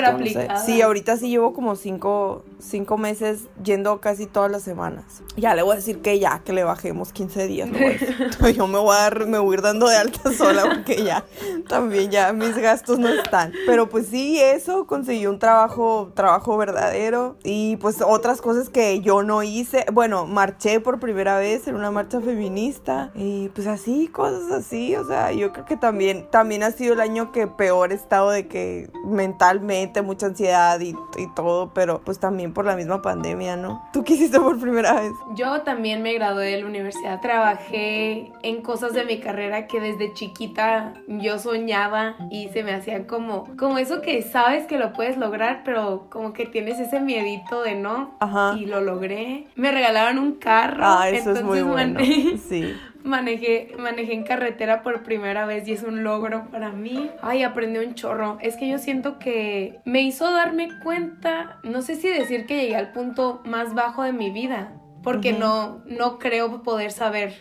Sí, 0.65 0.81
ahorita 0.81 1.17
sí 1.17 1.29
llevo 1.29 1.53
como 1.53 1.75
cinco, 1.75 2.43
cinco 2.59 2.97
meses 2.97 3.41
yendo 3.63 3.99
casi 3.99 4.25
todas 4.25 4.51
las 4.51 4.63
semanas. 4.63 5.21
Ya 5.35 5.55
le 5.55 5.61
voy 5.61 5.73
a 5.73 5.75
decir 5.75 6.01
que 6.01 6.19
ya, 6.19 6.41
que 6.43 6.53
le 6.53 6.63
bajemos 6.63 7.13
15 7.13 7.47
días. 7.47 7.69
¿no? 7.69 8.49
Yo 8.49 8.67
me 8.67 8.79
voy 8.79 8.95
a 8.95 8.99
dar, 8.99 9.25
me 9.27 9.39
voy 9.39 9.53
a 9.53 9.57
ir 9.57 9.61
dando 9.61 9.87
de 9.87 9.97
alta 9.97 10.31
sola 10.37 10.63
porque 10.63 11.03
ya, 11.03 11.25
también 11.67 12.11
ya 12.11 12.33
mis 12.33 12.55
gastos 12.57 12.99
no 12.99 13.09
están. 13.09 13.53
Pero 13.65 13.89
pues 13.89 14.07
sí, 14.07 14.39
eso, 14.61 14.85
conseguí 14.85 15.25
un 15.25 15.39
trabajo, 15.39 16.11
trabajo 16.13 16.55
verdadero 16.57 17.37
y 17.43 17.77
pues 17.77 18.01
otras 18.01 18.41
cosas 18.41 18.69
que 18.69 19.01
yo 19.01 19.23
no 19.23 19.41
hice. 19.41 19.85
Bueno, 19.91 20.27
marché 20.27 20.79
por 20.79 20.99
primera 20.99 21.37
vez 21.39 21.67
en 21.67 21.75
una 21.75 21.89
marcha 21.89 22.21
feminista 22.21 23.11
y 23.15 23.49
pues 23.49 23.65
así, 23.67 24.07
cosas 24.07 24.51
así. 24.51 24.95
O 24.95 25.05
sea, 25.05 25.31
yo 25.31 25.51
creo 25.51 25.65
que 25.65 25.77
también, 25.77 26.27
también 26.29 26.63
ha 26.63 26.71
sido 26.71 26.93
el 26.93 27.01
año 27.01 27.31
que 27.31 27.47
peor 27.47 27.91
he 27.91 27.95
estado 27.95 28.29
de 28.29 28.47
que 28.47 28.89
mentalmente 29.05 30.01
mucha 30.01 30.27
ansiedad 30.27 30.79
y, 30.79 30.95
y 31.17 31.27
todo, 31.35 31.73
pero 31.73 32.01
pues 32.01 32.19
también 32.19 32.53
por 32.53 32.65
la 32.65 32.75
misma 32.75 33.01
pandemia, 33.01 33.57
¿no? 33.57 33.81
¿Tú 33.91 34.03
qué 34.03 34.13
hiciste 34.13 34.39
por 34.39 34.59
primera 34.59 34.93
vez? 34.93 35.11
Yo 35.35 35.61
también 35.61 36.03
me 36.03 36.13
gradué 36.13 36.51
de 36.51 36.61
la 36.61 36.67
universidad, 36.67 37.19
trabajé 37.21 38.31
en 38.43 38.61
cosas 38.61 38.93
de 38.93 39.05
mi 39.05 39.19
carrera 39.19 39.65
que 39.65 39.79
desde 39.79 40.13
chiquita 40.13 40.93
yo 41.07 41.39
soñaba 41.39 42.15
y 42.29 42.49
se 42.49 42.63
me 42.63 42.73
hacían 42.73 43.05
como, 43.05 43.45
como 43.57 43.79
eso 43.79 44.01
que 44.01 44.21
sabes 44.21 44.50
que 44.65 44.77
lo 44.77 44.93
puedes 44.93 45.17
lograr, 45.17 45.61
pero 45.63 46.07
como 46.09 46.33
que 46.33 46.45
tienes 46.45 46.79
ese 46.79 46.99
miedito 46.99 47.61
de 47.63 47.75
no. 47.75 48.15
Ajá. 48.19 48.55
Y 48.57 48.65
lo 48.65 48.81
logré. 48.81 49.47
Me 49.55 49.71
regalaron 49.71 50.19
un 50.19 50.33
carro. 50.33 50.83
Ah, 50.85 51.09
eso 51.09 51.31
es 51.31 51.43
muy 51.43 51.61
bueno. 51.61 51.99
sí. 52.49 52.73
Manejé, 53.03 53.73
manejé 53.79 54.13
en 54.13 54.23
carretera 54.23 54.83
por 54.83 55.01
primera 55.01 55.45
vez 55.45 55.67
y 55.67 55.73
es 55.73 55.83
un 55.83 56.03
logro 56.03 56.47
para 56.51 56.71
mí. 56.71 57.09
Ay, 57.21 57.43
aprendí 57.43 57.79
un 57.79 57.95
chorro. 57.95 58.37
Es 58.41 58.57
que 58.57 58.67
yo 58.67 58.77
siento 58.77 59.17
que 59.17 59.79
me 59.85 60.01
hizo 60.01 60.31
darme 60.31 60.69
cuenta, 60.83 61.57
no 61.63 61.81
sé 61.81 61.95
si 61.95 62.09
decir 62.09 62.45
que 62.45 62.61
llegué 62.61 62.75
al 62.75 62.91
punto 62.91 63.41
más 63.45 63.73
bajo 63.73 64.03
de 64.03 64.13
mi 64.13 64.29
vida, 64.29 64.73
porque 65.03 65.33
no, 65.33 65.81
no 65.85 66.19
creo 66.19 66.63
poder 66.63 66.91
saber 66.91 67.33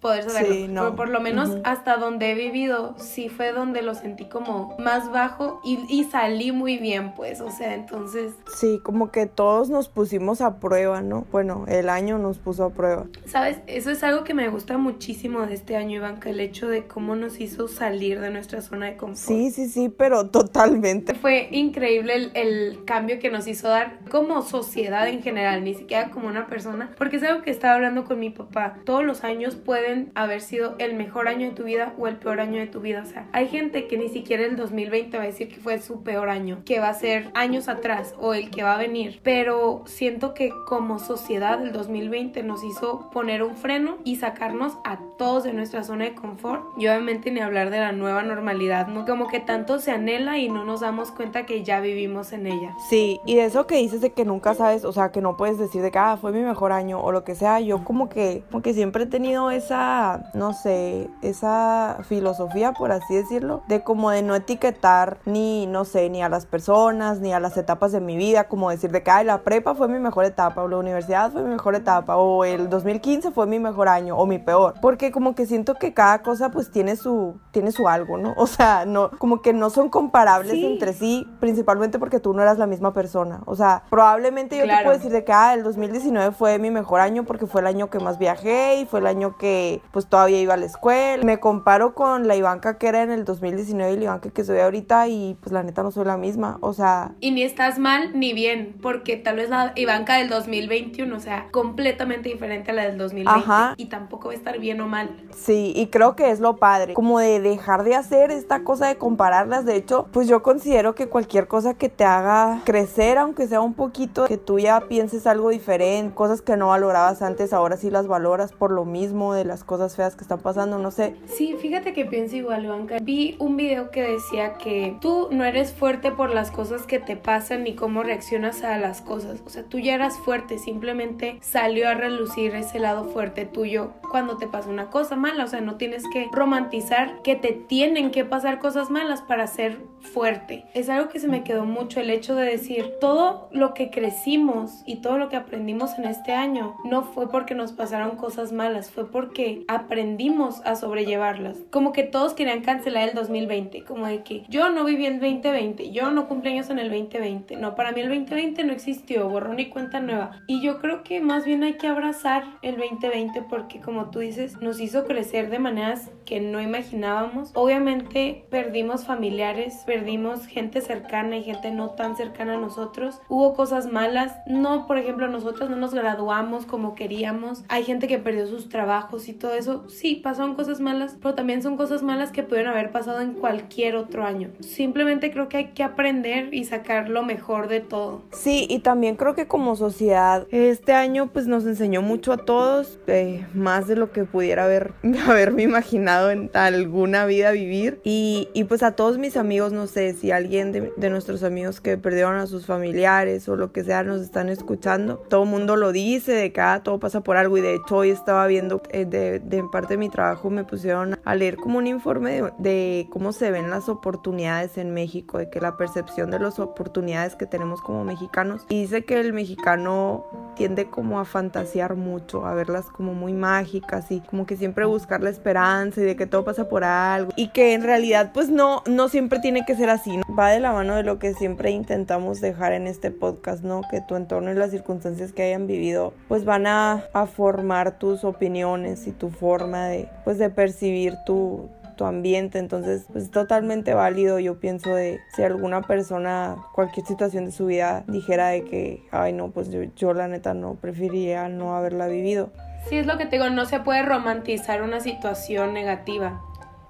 poder 0.00 0.28
saberlo. 0.30 0.82
por, 0.88 0.96
por, 0.96 1.08
lo 1.08 1.20
menos 1.20 1.50
hasta 1.64 1.96
donde 1.96 2.32
he 2.32 2.34
vivido, 2.34 2.94
sí 2.98 3.28
fue 3.28 3.52
donde 3.52 3.82
lo 3.82 3.94
sentí 3.94 4.26
como 4.26 4.76
más 4.78 5.10
bajo 5.10 5.60
y, 5.64 5.78
y, 5.88 6.04
salí 6.04 6.52
muy 6.52 6.78
bien, 6.78 7.14
pues, 7.14 7.40
o 7.40 7.50
sea, 7.50 7.74
entonces... 7.74 8.32
Sí, 8.56 8.80
como 8.82 9.10
que 9.10 9.26
todos 9.26 9.70
nos 9.70 9.88
pusimos 9.88 10.40
a 10.40 10.58
prueba, 10.58 11.00
¿no? 11.00 11.26
Bueno, 11.32 11.64
el 11.68 11.88
año 11.88 12.18
nos 12.18 12.38
puso 12.38 12.64
a 12.64 12.70
prueba. 12.70 13.06
¿Sabes? 13.26 13.58
Eso 13.66 13.90
es 13.90 14.02
algo 14.02 14.24
que 14.24 14.34
me 14.34 14.48
gusta 14.48 14.78
muchísimo 14.78 15.46
de 15.46 15.54
este 15.54 15.76
año, 15.76 15.96
Ivanka, 15.96 16.30
el 16.30 16.40
hecho 16.40 16.68
de 16.68 16.86
cómo 16.86 17.16
nos 17.16 17.40
hizo 17.40 17.68
salir 17.68 18.20
de 18.20 18.30
nuestra 18.30 18.60
zona 18.62 18.86
de 18.86 18.96
confort. 18.96 19.18
Sí, 19.18 19.50
sí, 19.50 19.68
sí, 19.68 19.88
pero 19.88 20.28
totalmente. 20.28 21.14
Fue 21.14 21.48
increíble 21.50 22.14
el, 22.14 22.30
el 22.34 22.84
cambio 22.84 23.18
que 23.18 23.30
nos 23.30 23.46
hizo 23.46 23.68
dar 23.68 24.00
como 24.10 24.42
sociedad 24.42 25.08
en 25.08 25.22
general, 25.22 25.64
ni 25.64 25.74
siquiera 25.74 26.10
como 26.10 26.28
una 26.28 26.46
persona 26.46 26.91
porque 26.96 27.16
es 27.16 27.22
algo 27.22 27.42
que 27.42 27.50
estaba 27.50 27.74
hablando 27.74 28.04
con 28.04 28.18
mi 28.18 28.30
papá. 28.30 28.78
Todos 28.84 29.04
los 29.04 29.24
años 29.24 29.56
pueden 29.56 30.12
haber 30.14 30.40
sido 30.40 30.74
el 30.78 30.94
mejor 30.94 31.28
año 31.28 31.48
de 31.48 31.54
tu 31.54 31.64
vida 31.64 31.94
o 31.98 32.08
el 32.08 32.16
peor 32.16 32.40
año 32.40 32.58
de 32.60 32.66
tu 32.66 32.80
vida. 32.80 33.02
O 33.02 33.06
sea, 33.06 33.28
hay 33.32 33.48
gente 33.48 33.86
que 33.86 33.98
ni 33.98 34.08
siquiera 34.08 34.44
el 34.44 34.56
2020 34.56 35.16
va 35.16 35.24
a 35.24 35.26
decir 35.26 35.48
que 35.48 35.60
fue 35.60 35.78
su 35.78 36.02
peor 36.02 36.28
año, 36.28 36.62
que 36.64 36.80
va 36.80 36.88
a 36.88 36.94
ser 36.94 37.30
años 37.34 37.68
atrás 37.68 38.14
o 38.18 38.34
el 38.34 38.50
que 38.50 38.62
va 38.62 38.74
a 38.74 38.78
venir. 38.78 39.20
Pero 39.22 39.82
siento 39.86 40.34
que 40.34 40.52
como 40.66 40.98
sociedad 40.98 41.62
el 41.62 41.72
2020 41.72 42.42
nos 42.42 42.62
hizo 42.64 43.10
poner 43.10 43.42
un 43.42 43.56
freno 43.56 43.98
y 44.04 44.16
sacarnos 44.16 44.78
a 44.84 44.98
todos 45.18 45.44
de 45.44 45.52
nuestra 45.52 45.84
zona 45.84 46.04
de 46.04 46.14
confort. 46.14 46.64
Y 46.76 46.86
obviamente 46.86 47.30
ni 47.30 47.40
hablar 47.40 47.70
de 47.70 47.80
la 47.80 47.92
nueva 47.92 48.22
normalidad, 48.22 48.86
¿no? 48.88 49.04
Como 49.04 49.28
que 49.28 49.40
tanto 49.40 49.78
se 49.78 49.90
anhela 49.90 50.38
y 50.38 50.48
no 50.48 50.64
nos 50.64 50.80
damos 50.80 51.10
cuenta 51.10 51.46
que 51.46 51.62
ya 51.62 51.80
vivimos 51.80 52.32
en 52.32 52.46
ella. 52.46 52.74
Sí, 52.88 53.20
y 53.26 53.36
de 53.36 53.44
eso 53.44 53.66
que 53.66 53.76
dices 53.76 54.00
de 54.00 54.12
que 54.12 54.24
nunca 54.24 54.54
sabes, 54.54 54.84
o 54.84 54.92
sea, 54.92 55.10
que 55.10 55.20
no 55.20 55.36
puedes 55.36 55.58
decir 55.58 55.82
de 55.82 55.90
que, 55.90 55.98
ah, 55.98 56.16
fue 56.20 56.32
mi 56.32 56.40
mejor 56.40 56.72
año 56.72 56.81
o 56.90 57.12
lo 57.12 57.24
que 57.24 57.34
sea, 57.34 57.60
yo 57.60 57.84
como 57.84 58.08
que, 58.08 58.44
como 58.50 58.62
que 58.62 58.74
siempre 58.74 59.04
he 59.04 59.06
tenido 59.06 59.50
esa, 59.50 60.30
no 60.34 60.52
sé, 60.52 61.08
esa 61.22 61.98
filosofía, 62.02 62.72
por 62.72 62.92
así 62.92 63.14
decirlo, 63.14 63.62
de 63.68 63.82
como 63.82 64.10
de 64.10 64.22
no 64.22 64.34
etiquetar 64.34 65.18
ni, 65.24 65.66
no 65.66 65.84
sé, 65.84 66.10
ni 66.10 66.22
a 66.22 66.28
las 66.28 66.46
personas, 66.46 67.20
ni 67.20 67.32
a 67.32 67.40
las 67.40 67.56
etapas 67.56 67.92
de 67.92 68.00
mi 68.00 68.16
vida, 68.16 68.44
como 68.44 68.70
decir 68.70 68.90
de 68.90 69.02
que, 69.02 69.10
ay, 69.10 69.24
la 69.24 69.42
prepa 69.42 69.74
fue 69.74 69.88
mi 69.88 69.98
mejor 69.98 70.24
etapa, 70.24 70.62
o 70.62 70.68
la 70.68 70.78
universidad 70.78 71.30
fue 71.30 71.42
mi 71.42 71.50
mejor 71.50 71.74
etapa, 71.74 72.16
o 72.16 72.44
el 72.44 72.68
2015 72.68 73.30
fue 73.30 73.46
mi 73.46 73.58
mejor 73.58 73.88
año, 73.88 74.16
o 74.16 74.26
mi 74.26 74.38
peor, 74.38 74.74
porque 74.80 75.12
como 75.12 75.34
que 75.34 75.46
siento 75.46 75.74
que 75.76 75.94
cada 75.94 76.22
cosa 76.22 76.50
pues 76.50 76.70
tiene 76.70 76.96
su, 76.96 77.36
tiene 77.52 77.72
su 77.72 77.88
algo, 77.88 78.18
¿no? 78.18 78.34
O 78.36 78.46
sea, 78.46 78.84
no, 78.86 79.10
como 79.18 79.40
que 79.40 79.52
no 79.52 79.70
son 79.70 79.88
comparables 79.88 80.54
entre 80.54 80.92
sí, 80.92 81.28
principalmente 81.38 81.98
porque 81.98 82.18
tú 82.18 82.34
no 82.34 82.42
eras 82.42 82.58
la 82.58 82.66
misma 82.66 82.92
persona, 82.92 83.40
o 83.46 83.54
sea, 83.54 83.84
probablemente 83.88 84.58
yo 84.58 84.64
te 84.64 84.82
puedo 84.82 84.96
decir 84.96 85.12
de 85.12 85.24
que, 85.24 85.32
ah, 85.32 85.54
el 85.54 85.62
2019 85.62 86.32
fue 86.32 86.58
mi 86.58 86.70
mejor 86.72 87.00
año 87.00 87.24
porque 87.24 87.46
fue 87.46 87.60
el 87.60 87.66
año 87.66 87.90
que 87.90 87.98
más 87.98 88.18
viajé 88.18 88.80
y 88.80 88.86
fue 88.86 89.00
el 89.00 89.06
año 89.06 89.36
que 89.36 89.80
pues 89.92 90.06
todavía 90.06 90.40
iba 90.40 90.54
a 90.54 90.56
la 90.56 90.66
escuela. 90.66 91.22
Me 91.24 91.38
comparo 91.38 91.94
con 91.94 92.26
la 92.26 92.36
Ivanka 92.36 92.78
que 92.78 92.88
era 92.88 93.02
en 93.02 93.10
el 93.10 93.24
2019 93.24 93.92
y 93.92 93.96
la 93.96 94.04
Ivanka 94.04 94.30
que 94.30 94.44
soy 94.44 94.58
ahorita 94.58 95.08
y 95.08 95.36
pues 95.40 95.52
la 95.52 95.62
neta 95.62 95.82
no 95.82 95.90
soy 95.90 96.04
la 96.04 96.16
misma, 96.16 96.58
o 96.60 96.72
sea... 96.72 97.12
Y 97.20 97.30
ni 97.30 97.42
estás 97.42 97.78
mal 97.78 98.18
ni 98.18 98.32
bien, 98.32 98.76
porque 98.82 99.16
tal 99.16 99.36
vez 99.36 99.48
la 99.48 99.72
Ivanka 99.76 100.16
del 100.16 100.28
2021, 100.28 101.14
o 101.14 101.20
sea, 101.20 101.48
completamente 101.50 102.28
diferente 102.28 102.70
a 102.70 102.74
la 102.74 102.84
del 102.84 102.98
2020 102.98 103.30
Ajá. 103.30 103.74
y 103.76 103.86
tampoco 103.86 104.28
va 104.28 104.34
a 104.34 104.36
estar 104.36 104.58
bien 104.58 104.80
o 104.80 104.88
mal. 104.88 105.10
Sí, 105.36 105.72
y 105.76 105.88
creo 105.88 106.16
que 106.16 106.30
es 106.30 106.40
lo 106.40 106.56
padre, 106.56 106.94
como 106.94 107.18
de 107.18 107.40
dejar 107.40 107.84
de 107.84 107.94
hacer 107.94 108.30
esta 108.30 108.64
cosa 108.64 108.88
de 108.88 108.96
compararlas, 108.96 109.64
de 109.64 109.76
hecho, 109.76 110.08
pues 110.12 110.28
yo 110.28 110.42
considero 110.42 110.94
que 110.94 111.08
cualquier 111.08 111.48
cosa 111.48 111.74
que 111.74 111.88
te 111.88 112.04
haga 112.04 112.60
crecer, 112.64 113.18
aunque 113.18 113.46
sea 113.46 113.60
un 113.60 113.74
poquito, 113.74 114.26
que 114.26 114.38
tú 114.38 114.58
ya 114.58 114.80
pienses 114.88 115.26
algo 115.26 115.50
diferente, 115.50 116.14
cosas 116.14 116.42
que 116.42 116.56
no 116.62 116.68
valorabas 116.68 117.22
antes, 117.22 117.52
ahora 117.52 117.76
sí 117.76 117.90
las 117.90 118.06
valoras 118.06 118.52
por 118.52 118.70
lo 118.70 118.84
mismo 118.84 119.34
de 119.34 119.44
las 119.44 119.64
cosas 119.64 119.96
feas 119.96 120.14
que 120.14 120.22
están 120.22 120.38
pasando, 120.38 120.78
no 120.78 120.92
sé. 120.92 121.16
Sí, 121.26 121.56
fíjate 121.60 121.92
que 121.92 122.04
pienso 122.04 122.36
igual, 122.36 122.64
Ivanka. 122.64 122.98
Vi 123.02 123.34
un 123.40 123.56
video 123.56 123.90
que 123.90 124.02
decía 124.02 124.54
que 124.58 124.96
tú 125.00 125.26
no 125.32 125.44
eres 125.44 125.72
fuerte 125.72 126.12
por 126.12 126.32
las 126.32 126.52
cosas 126.52 126.82
que 126.82 127.00
te 127.00 127.16
pasan 127.16 127.64
ni 127.64 127.74
cómo 127.74 128.04
reaccionas 128.04 128.62
a 128.62 128.78
las 128.78 129.00
cosas. 129.00 129.42
O 129.44 129.50
sea, 129.50 129.64
tú 129.64 129.80
ya 129.80 129.94
eras 129.94 130.16
fuerte, 130.20 130.56
simplemente 130.58 131.38
salió 131.40 131.88
a 131.88 131.94
relucir 131.94 132.54
ese 132.54 132.78
lado 132.78 133.06
fuerte 133.06 133.44
tuyo 133.44 133.94
cuando 134.12 134.36
te 134.36 134.46
pasa 134.46 134.70
una 134.70 134.88
cosa 134.88 135.16
mala. 135.16 135.42
O 135.42 135.48
sea, 135.48 135.60
no 135.60 135.74
tienes 135.78 136.04
que 136.12 136.28
romantizar 136.30 137.22
que 137.22 137.34
te 137.34 137.50
tienen 137.54 138.12
que 138.12 138.24
pasar 138.24 138.60
cosas 138.60 138.88
malas 138.88 139.20
para 139.20 139.48
ser 139.48 139.80
fuerte. 140.02 140.64
Es 140.74 140.88
algo 140.88 141.08
que 141.08 141.20
se 141.20 141.28
me 141.28 141.44
quedó 141.44 141.64
mucho 141.64 142.00
el 142.00 142.10
hecho 142.10 142.34
de 142.34 142.46
decir 142.46 142.94
todo 143.00 143.48
lo 143.52 143.74
que 143.74 143.90
crecimos 143.90 144.82
y 144.86 144.96
todo 144.96 145.18
lo 145.18 145.28
que 145.28 145.36
aprendimos 145.36 145.98
en 145.98 146.04
este 146.04 146.32
año 146.32 146.76
no 146.84 147.04
fue 147.04 147.30
porque 147.30 147.54
nos 147.54 147.72
pasaron 147.72 148.16
cosas 148.16 148.52
malas, 148.52 148.90
fue 148.90 149.10
porque 149.10 149.64
aprendimos 149.68 150.60
a 150.64 150.76
sobrellevarlas. 150.76 151.58
Como 151.70 151.92
que 151.92 152.02
todos 152.02 152.34
querían 152.34 152.62
cancelar 152.62 153.08
el 153.08 153.14
2020, 153.14 153.84
como 153.84 154.06
de 154.06 154.22
que 154.22 154.44
yo 154.48 154.68
no 154.70 154.84
viví 154.84 155.06
el 155.06 155.20
2020, 155.20 155.92
yo 155.92 156.10
no 156.10 156.28
cumpleaños 156.28 156.70
en 156.70 156.78
el 156.78 156.90
2020, 156.90 157.56
no, 157.56 157.74
para 157.74 157.92
mí 157.92 158.00
el 158.00 158.08
2020 158.08 158.64
no 158.64 158.72
existió, 158.72 159.28
borrón 159.28 159.60
y 159.60 159.68
cuenta 159.70 160.00
nueva. 160.00 160.42
Y 160.46 160.60
yo 160.62 160.80
creo 160.80 161.02
que 161.02 161.20
más 161.20 161.44
bien 161.44 161.62
hay 161.62 161.74
que 161.74 161.86
abrazar 161.86 162.44
el 162.62 162.76
2020 162.76 163.42
porque 163.48 163.80
como 163.80 164.10
tú 164.10 164.20
dices, 164.20 164.60
nos 164.60 164.80
hizo 164.80 165.04
crecer 165.04 165.50
de 165.50 165.58
maneras 165.58 166.10
que 166.24 166.40
no 166.40 166.60
imaginábamos. 166.60 167.50
Obviamente 167.54 168.44
perdimos 168.50 169.06
familiares, 169.06 169.82
perdimos 169.92 170.46
gente 170.46 170.80
cercana 170.80 171.36
y 171.36 171.42
gente 171.42 171.70
no 171.70 171.90
tan 171.90 172.16
cercana 172.16 172.54
a 172.54 172.58
nosotros. 172.58 173.20
Hubo 173.28 173.52
cosas 173.52 173.92
malas, 173.92 174.32
no, 174.46 174.86
por 174.86 174.96
ejemplo, 174.96 175.28
nosotros 175.28 175.68
no 175.68 175.76
nos 175.76 175.92
graduamos 175.92 176.64
como 176.64 176.94
queríamos. 176.94 177.62
Hay 177.68 177.84
gente 177.84 178.08
que 178.08 178.16
perdió 178.16 178.46
sus 178.46 178.70
trabajos 178.70 179.28
y 179.28 179.34
todo 179.34 179.52
eso. 179.52 179.84
Sí, 179.90 180.14
pasaron 180.14 180.54
cosas 180.54 180.80
malas, 180.80 181.18
pero 181.20 181.34
también 181.34 181.62
son 181.62 181.76
cosas 181.76 182.02
malas 182.02 182.32
que 182.32 182.42
pudieron 182.42 182.72
haber 182.72 182.90
pasado 182.90 183.20
en 183.20 183.34
cualquier 183.34 183.96
otro 183.96 184.24
año. 184.24 184.48
Simplemente 184.60 185.30
creo 185.30 185.50
que 185.50 185.58
hay 185.58 185.66
que 185.72 185.82
aprender 185.82 186.54
y 186.54 186.64
sacar 186.64 187.10
lo 187.10 187.22
mejor 187.22 187.68
de 187.68 187.80
todo. 187.80 188.22
Sí, 188.32 188.66
y 188.70 188.78
también 188.78 189.16
creo 189.16 189.34
que 189.34 189.46
como 189.46 189.76
sociedad 189.76 190.46
este 190.50 190.94
año 190.94 191.30
pues 191.34 191.46
nos 191.48 191.66
enseñó 191.66 192.00
mucho 192.00 192.32
a 192.32 192.38
todos, 192.38 192.98
eh, 193.08 193.44
más 193.52 193.88
de 193.88 193.96
lo 193.96 194.10
que 194.10 194.24
pudiera 194.24 194.64
haber, 194.64 194.94
haberme 195.28 195.64
imaginado 195.64 196.30
en 196.30 196.50
alguna 196.54 197.26
vida 197.26 197.50
vivir. 197.50 198.00
Y, 198.04 198.48
y, 198.54 198.64
pues 198.64 198.82
a 198.82 198.92
todos 198.92 199.18
mis 199.18 199.36
amigos, 199.36 199.74
no 199.74 199.81
sé 199.86 200.12
si 200.14 200.30
alguien 200.30 200.72
de, 200.72 200.92
de, 200.96 201.10
nuestros 201.10 201.42
amigos 201.42 201.80
que 201.80 201.98
perdieron 201.98 202.36
a 202.36 202.46
sus 202.46 202.66
familiares 202.66 203.48
o 203.48 203.56
lo 203.56 203.72
que 203.72 203.84
sea 203.84 204.02
nos 204.02 204.20
están 204.20 204.48
escuchando, 204.48 205.16
todo 205.28 205.44
el 205.44 205.48
mundo 205.48 205.76
lo 205.76 205.92
dice, 205.92 206.32
de 206.32 206.52
cada 206.52 206.74
ah, 206.74 206.82
todo 206.82 206.98
pasa 206.98 207.22
por 207.22 207.36
algo 207.36 207.58
y 207.58 207.60
de 207.60 207.74
hecho 207.74 207.96
hoy 207.96 208.10
estaba 208.10 208.46
viendo 208.46 208.82
eh, 208.90 209.04
de, 209.04 209.40
de, 209.40 209.64
parte 209.70 209.94
de 209.94 209.98
mi 209.98 210.08
trabajo 210.08 210.50
me 210.50 210.64
pusieron 210.64 211.18
a 211.24 211.34
leer 211.34 211.56
como 211.56 211.78
un 211.78 211.86
informe 211.86 212.42
de, 212.42 212.52
de 212.58 213.06
cómo 213.10 213.32
se 213.32 213.50
ven 213.50 213.70
las 213.70 213.88
oportunidades 213.88 214.78
en 214.78 214.94
México, 214.94 215.38
de 215.38 215.50
que 215.50 215.60
la 215.60 215.76
percepción 215.76 216.30
de 216.30 216.38
las 216.38 216.58
oportunidades 216.58 217.36
que 217.36 217.46
tenemos 217.46 217.80
como 217.80 218.04
mexicanos 218.04 218.62
y 218.68 218.82
dice 218.82 219.04
que 219.04 219.20
el 219.20 219.32
mexicano 219.32 220.24
tiende 220.54 220.86
como 220.86 221.20
a 221.20 221.24
fantasear 221.24 221.96
mucho, 221.96 222.46
a 222.46 222.54
verlas 222.54 222.86
como 222.86 223.14
muy 223.14 223.32
mágicas 223.32 224.10
y 224.10 224.20
como 224.20 224.46
que 224.46 224.56
siempre 224.56 224.84
buscar 224.84 225.22
la 225.22 225.30
esperanza 225.30 226.00
y 226.00 226.04
de 226.04 226.16
que 226.16 226.26
todo 226.26 226.44
pasa 226.44 226.68
por 226.68 226.84
algo 226.84 227.32
y 227.36 227.48
que 227.48 227.74
en 227.74 227.82
realidad 227.82 228.30
pues 228.32 228.48
no, 228.48 228.82
no 228.86 229.08
siempre 229.08 229.38
tiene 229.38 229.64
que 229.64 229.76
ser 229.76 229.90
así, 229.90 230.18
va 230.38 230.50
de 230.50 230.60
la 230.60 230.72
mano 230.72 230.94
de 230.94 231.02
lo 231.02 231.18
que 231.18 231.34
siempre 231.34 231.70
intentamos 231.70 232.40
dejar 232.40 232.72
en 232.72 232.86
este 232.86 233.10
podcast, 233.10 233.64
¿no? 233.64 233.82
Que 233.90 234.00
tu 234.00 234.16
entorno 234.16 234.50
y 234.50 234.54
las 234.54 234.70
circunstancias 234.70 235.32
que 235.32 235.42
hayan 235.42 235.66
vivido 235.66 236.12
pues 236.28 236.44
van 236.44 236.66
a, 236.66 237.04
a 237.12 237.26
formar 237.26 237.98
tus 237.98 238.24
opiniones 238.24 239.06
y 239.06 239.12
tu 239.12 239.30
forma 239.30 239.86
de 239.86 240.08
pues 240.24 240.38
de 240.38 240.50
percibir 240.50 241.16
tu, 241.26 241.68
tu 241.96 242.04
ambiente, 242.04 242.58
entonces 242.58 243.06
pues, 243.12 243.24
es 243.24 243.30
totalmente 243.30 243.94
válido, 243.94 244.38
yo 244.38 244.58
pienso 244.58 244.94
de 244.94 245.20
si 245.34 245.42
alguna 245.42 245.82
persona, 245.82 246.56
cualquier 246.74 247.06
situación 247.06 247.44
de 247.44 247.52
su 247.52 247.66
vida 247.66 248.04
dijera 248.06 248.48
de 248.48 248.64
que, 248.64 249.02
ay 249.10 249.32
no, 249.32 249.50
pues 249.50 249.70
yo, 249.70 249.82
yo 249.96 250.12
la 250.12 250.28
neta 250.28 250.54
no 250.54 250.74
preferiría 250.74 251.48
no 251.48 251.76
haberla 251.76 252.06
vivido. 252.06 252.50
Sí, 252.88 252.96
es 252.96 253.06
lo 253.06 253.16
que 253.16 253.26
te 253.26 253.36
digo, 253.36 253.48
no 253.48 253.64
se 253.64 253.80
puede 253.80 254.02
romantizar 254.02 254.82
una 254.82 255.00
situación 255.00 255.72
negativa. 255.72 256.42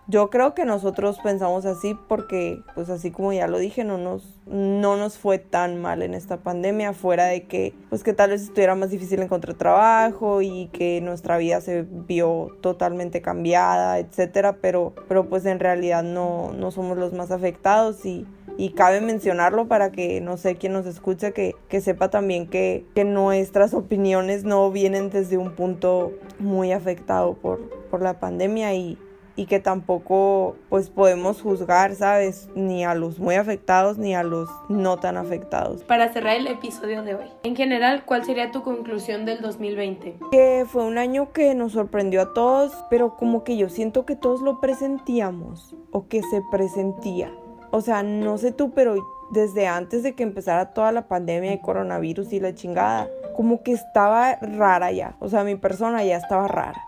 Yo 0.08 0.30
creo 0.30 0.52
que 0.52 0.64
nosotros 0.64 1.20
pensamos 1.22 1.64
así 1.64 1.96
porque, 2.08 2.60
pues 2.74 2.90
así 2.90 3.12
como 3.12 3.32
ya 3.32 3.46
lo 3.46 3.58
dije, 3.58 3.84
no 3.84 3.98
nos, 3.98 4.24
no 4.46 4.96
nos 4.96 5.16
fue 5.16 5.38
tan 5.38 5.80
mal 5.80 6.02
en 6.02 6.14
esta 6.14 6.38
pandemia, 6.38 6.92
fuera 6.92 7.26
de 7.26 7.44
que, 7.44 7.72
pues 7.88 8.02
que 8.02 8.12
tal 8.12 8.30
vez 8.30 8.42
estuviera 8.42 8.74
más 8.74 8.90
difícil 8.90 9.22
encontrar 9.22 9.54
trabajo 9.54 10.42
y 10.42 10.68
que 10.72 11.00
nuestra 11.00 11.38
vida 11.38 11.60
se 11.60 11.86
vio 11.88 12.48
totalmente 12.62 13.22
cambiada, 13.22 14.00
etcétera, 14.00 14.56
pero, 14.60 14.92
pero 15.06 15.28
pues 15.28 15.46
en 15.46 15.60
realidad 15.60 16.02
no, 16.02 16.52
no 16.52 16.72
somos 16.72 16.98
los 16.98 17.12
más 17.12 17.30
afectados 17.30 18.04
y, 18.04 18.26
y 18.58 18.70
cabe 18.70 19.00
mencionarlo 19.00 19.68
para 19.68 19.92
que 19.92 20.20
no 20.20 20.36
sé 20.36 20.56
quién 20.56 20.72
nos 20.72 20.84
escuche 20.84 21.32
que, 21.32 21.54
que 21.68 21.80
sepa 21.80 22.10
también 22.10 22.48
que, 22.48 22.84
que, 22.96 23.04
nuestras 23.04 23.72
opiniones 23.72 24.42
no 24.42 24.68
vienen 24.72 25.10
desde 25.10 25.38
un 25.38 25.52
punto 25.52 26.10
muy 26.40 26.72
afectado 26.72 27.34
por, 27.34 27.60
por 27.88 28.02
la 28.02 28.18
pandemia 28.18 28.74
y, 28.74 28.98
y 29.36 29.46
que 29.46 29.60
tampoco 29.60 30.56
pues 30.68 30.90
podemos 30.90 31.40
juzgar, 31.40 31.94
¿sabes? 31.94 32.48
Ni 32.54 32.84
a 32.84 32.94
los 32.94 33.18
muy 33.18 33.36
afectados 33.36 33.98
ni 33.98 34.14
a 34.14 34.22
los 34.22 34.48
no 34.68 34.98
tan 34.98 35.16
afectados. 35.16 35.84
Para 35.84 36.12
cerrar 36.12 36.36
el 36.36 36.46
episodio 36.46 37.02
de 37.02 37.14
hoy, 37.14 37.26
en 37.42 37.56
general, 37.56 38.04
¿cuál 38.04 38.24
sería 38.24 38.50
tu 38.50 38.62
conclusión 38.62 39.24
del 39.24 39.40
2020? 39.40 40.18
Que 40.30 40.64
fue 40.66 40.84
un 40.84 40.98
año 40.98 41.32
que 41.32 41.54
nos 41.54 41.72
sorprendió 41.72 42.22
a 42.22 42.34
todos, 42.34 42.72
pero 42.90 43.16
como 43.16 43.44
que 43.44 43.56
yo 43.56 43.68
siento 43.68 44.04
que 44.04 44.16
todos 44.16 44.42
lo 44.42 44.60
presentíamos 44.60 45.74
o 45.90 46.08
que 46.08 46.22
se 46.22 46.42
presentía. 46.50 47.32
O 47.70 47.80
sea, 47.80 48.02
no 48.02 48.36
sé 48.36 48.52
tú, 48.52 48.72
pero 48.72 48.96
desde 49.30 49.66
antes 49.66 50.02
de 50.02 50.14
que 50.14 50.22
empezara 50.22 50.74
toda 50.74 50.92
la 50.92 51.08
pandemia 51.08 51.50
de 51.50 51.60
coronavirus 51.60 52.34
y 52.34 52.40
la 52.40 52.54
chingada, 52.54 53.08
como 53.34 53.62
que 53.62 53.72
estaba 53.72 54.36
rara 54.36 54.92
ya. 54.92 55.16
O 55.20 55.28
sea, 55.28 55.42
mi 55.42 55.56
persona 55.56 56.04
ya 56.04 56.18
estaba 56.18 56.48
rara. 56.48 56.82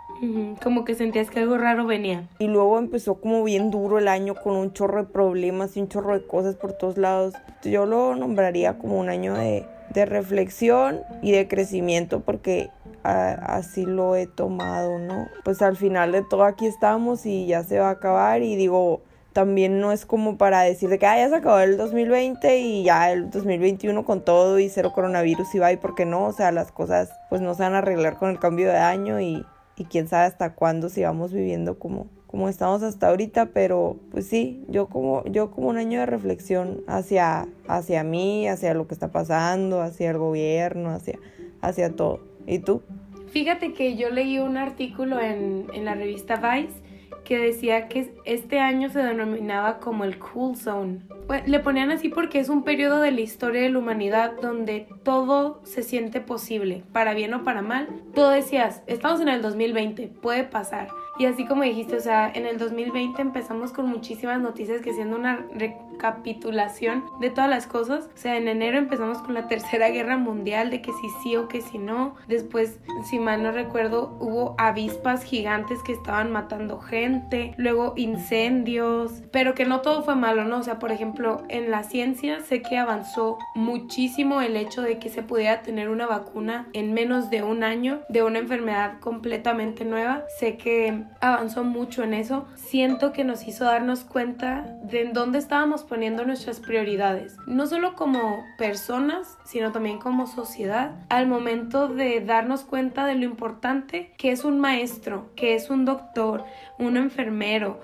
Como 0.62 0.84
que 0.84 0.94
sentías 0.94 1.30
que 1.30 1.40
algo 1.40 1.58
raro 1.58 1.86
venía. 1.86 2.28
Y 2.38 2.46
luego 2.46 2.78
empezó 2.78 3.16
como 3.16 3.44
bien 3.44 3.70
duro 3.70 3.98
el 3.98 4.08
año 4.08 4.34
con 4.34 4.56
un 4.56 4.72
chorro 4.72 5.04
de 5.04 5.10
problemas 5.10 5.76
y 5.76 5.80
un 5.80 5.88
chorro 5.88 6.14
de 6.14 6.26
cosas 6.26 6.56
por 6.56 6.72
todos 6.72 6.96
lados. 6.96 7.34
Yo 7.62 7.86
lo 7.86 8.14
nombraría 8.14 8.78
como 8.78 8.98
un 8.98 9.08
año 9.08 9.34
de, 9.34 9.66
de 9.90 10.06
reflexión 10.06 11.00
y 11.22 11.32
de 11.32 11.48
crecimiento 11.48 12.20
porque 12.20 12.70
así 13.02 13.84
lo 13.84 14.16
he 14.16 14.26
tomado, 14.26 14.98
¿no? 14.98 15.28
Pues 15.44 15.60
al 15.62 15.76
final 15.76 16.12
de 16.12 16.22
todo 16.22 16.44
aquí 16.44 16.66
estamos 16.66 17.26
y 17.26 17.46
ya 17.46 17.62
se 17.62 17.78
va 17.78 17.88
a 17.88 17.92
acabar 17.92 18.42
y 18.42 18.56
digo, 18.56 19.02
también 19.34 19.80
no 19.80 19.92
es 19.92 20.06
como 20.06 20.38
para 20.38 20.62
decir 20.62 20.88
de 20.88 20.98
que 20.98 21.06
ah, 21.06 21.18
ya 21.18 21.28
se 21.28 21.36
acabó 21.36 21.58
el 21.58 21.76
2020 21.76 22.60
y 22.60 22.84
ya 22.84 23.12
el 23.12 23.30
2021 23.30 24.04
con 24.04 24.24
todo 24.24 24.58
y 24.58 24.68
cero 24.70 24.92
coronavirus 24.94 25.54
y 25.54 25.58
va 25.58 25.72
y 25.72 25.76
porque 25.76 26.06
no, 26.06 26.26
o 26.26 26.32
sea, 26.32 26.50
las 26.50 26.72
cosas 26.72 27.10
pues 27.28 27.42
no 27.42 27.54
se 27.54 27.64
van 27.64 27.74
a 27.74 27.78
arreglar 27.78 28.16
con 28.16 28.30
el 28.30 28.38
cambio 28.38 28.68
de 28.68 28.78
año 28.78 29.20
y, 29.20 29.44
y 29.76 29.84
quién 29.84 30.08
sabe 30.08 30.26
hasta 30.26 30.54
cuándo 30.54 30.88
sigamos 30.88 31.32
viviendo 31.32 31.78
como, 31.78 32.08
como 32.26 32.48
estamos 32.48 32.82
hasta 32.82 33.08
ahorita, 33.08 33.46
pero 33.46 33.96
pues 34.10 34.26
sí, 34.26 34.64
yo 34.68 34.88
como, 34.88 35.24
yo 35.24 35.50
como 35.50 35.68
un 35.68 35.76
año 35.76 36.00
de 36.00 36.06
reflexión 36.06 36.82
hacia, 36.86 37.48
hacia 37.66 38.04
mí, 38.04 38.48
hacia 38.48 38.74
lo 38.74 38.86
que 38.86 38.94
está 38.94 39.10
pasando, 39.10 39.82
hacia 39.82 40.10
el 40.10 40.18
gobierno, 40.18 40.90
hacia, 40.90 41.18
hacia 41.60 41.94
todo. 41.94 42.20
¿Y 42.46 42.58
tú? 42.60 42.82
Fíjate 43.28 43.72
que 43.72 43.96
yo 43.96 44.10
leí 44.10 44.38
un 44.38 44.56
artículo 44.56 45.20
en, 45.20 45.66
en 45.74 45.84
la 45.84 45.94
revista 45.94 46.36
Vice 46.36 46.83
que 47.24 47.38
decía 47.38 47.88
que 47.88 48.14
este 48.24 48.60
año 48.60 48.90
se 48.90 49.00
denominaba 49.00 49.78
como 49.78 50.04
el 50.04 50.18
Cool 50.18 50.56
Zone. 50.56 51.00
Pues, 51.26 51.48
le 51.48 51.58
ponían 51.60 51.90
así 51.90 52.08
porque 52.08 52.38
es 52.38 52.48
un 52.48 52.64
periodo 52.64 53.00
de 53.00 53.10
la 53.10 53.20
historia 53.20 53.62
de 53.62 53.70
la 53.70 53.78
humanidad 53.78 54.32
donde 54.40 54.86
todo 55.02 55.60
se 55.64 55.82
siente 55.82 56.20
posible, 56.20 56.84
para 56.92 57.14
bien 57.14 57.32
o 57.34 57.44
para 57.44 57.62
mal. 57.62 57.88
Tú 58.14 58.22
decías, 58.26 58.82
estamos 58.86 59.20
en 59.20 59.28
el 59.28 59.42
2020, 59.42 60.08
puede 60.20 60.44
pasar. 60.44 60.88
Y 61.16 61.26
así 61.26 61.46
como 61.46 61.62
dijiste, 61.62 61.96
o 61.96 62.00
sea, 62.00 62.30
en 62.32 62.44
el 62.44 62.58
2020 62.58 63.22
empezamos 63.22 63.72
con 63.72 63.86
muchísimas 63.86 64.40
noticias 64.40 64.80
que 64.82 64.92
siendo 64.92 65.16
una 65.16 65.46
recapitulación 65.54 67.04
de 67.20 67.30
todas 67.30 67.48
las 67.48 67.66
cosas. 67.66 68.08
O 68.14 68.18
sea, 68.18 68.36
en 68.36 68.48
enero 68.48 68.78
empezamos 68.78 69.18
con 69.18 69.34
la 69.34 69.46
Tercera 69.46 69.90
Guerra 69.90 70.16
Mundial, 70.16 70.70
de 70.70 70.82
que 70.82 70.92
si 70.92 71.08
sí 71.22 71.36
o 71.36 71.46
que 71.46 71.60
si 71.60 71.78
no. 71.78 72.16
Después, 72.26 72.80
si 73.08 73.20
mal 73.20 73.44
no 73.44 73.52
recuerdo, 73.52 74.16
hubo 74.18 74.56
avispas 74.58 75.22
gigantes 75.22 75.82
que 75.84 75.92
estaban 75.92 76.32
matando 76.32 76.80
gente. 76.80 77.54
Luego 77.58 77.92
incendios. 77.96 79.22
Pero 79.30 79.54
que 79.54 79.66
no 79.66 79.82
todo 79.82 80.02
fue 80.02 80.16
malo, 80.16 80.44
¿no? 80.44 80.58
O 80.58 80.62
sea, 80.64 80.80
por 80.80 80.90
ejemplo, 80.90 81.44
en 81.48 81.70
la 81.70 81.84
ciencia 81.84 82.40
sé 82.40 82.60
que 82.60 82.76
avanzó 82.76 83.38
muchísimo 83.54 84.40
el 84.40 84.56
hecho 84.56 84.82
de 84.82 84.98
que 84.98 85.10
se 85.10 85.22
pudiera 85.22 85.62
tener 85.62 85.88
una 85.88 86.06
vacuna 86.06 86.66
en 86.72 86.92
menos 86.92 87.30
de 87.30 87.44
un 87.44 87.62
año 87.62 88.00
de 88.08 88.24
una 88.24 88.40
enfermedad 88.40 88.98
completamente 88.98 89.84
nueva. 89.84 90.24
Sé 90.38 90.56
que 90.56 91.03
avanzó 91.20 91.64
mucho 91.64 92.02
en 92.02 92.14
eso. 92.14 92.46
Siento 92.54 93.12
que 93.12 93.24
nos 93.24 93.46
hizo 93.46 93.64
darnos 93.64 94.04
cuenta 94.04 94.76
de 94.82 95.02
en 95.02 95.12
dónde 95.12 95.38
estábamos 95.38 95.82
poniendo 95.82 96.24
nuestras 96.24 96.60
prioridades. 96.60 97.36
No 97.46 97.66
solo 97.66 97.94
como 97.94 98.44
personas, 98.58 99.38
sino 99.44 99.72
también 99.72 99.98
como 99.98 100.26
sociedad. 100.26 100.92
Al 101.08 101.26
momento 101.26 101.88
de 101.88 102.20
darnos 102.20 102.62
cuenta 102.62 103.06
de 103.06 103.14
lo 103.14 103.24
importante 103.24 104.12
que 104.18 104.32
es 104.32 104.44
un 104.44 104.60
maestro, 104.60 105.30
que 105.36 105.54
es 105.54 105.70
un 105.70 105.84
doctor, 105.84 106.44
un 106.78 106.96
enfermero, 106.96 107.80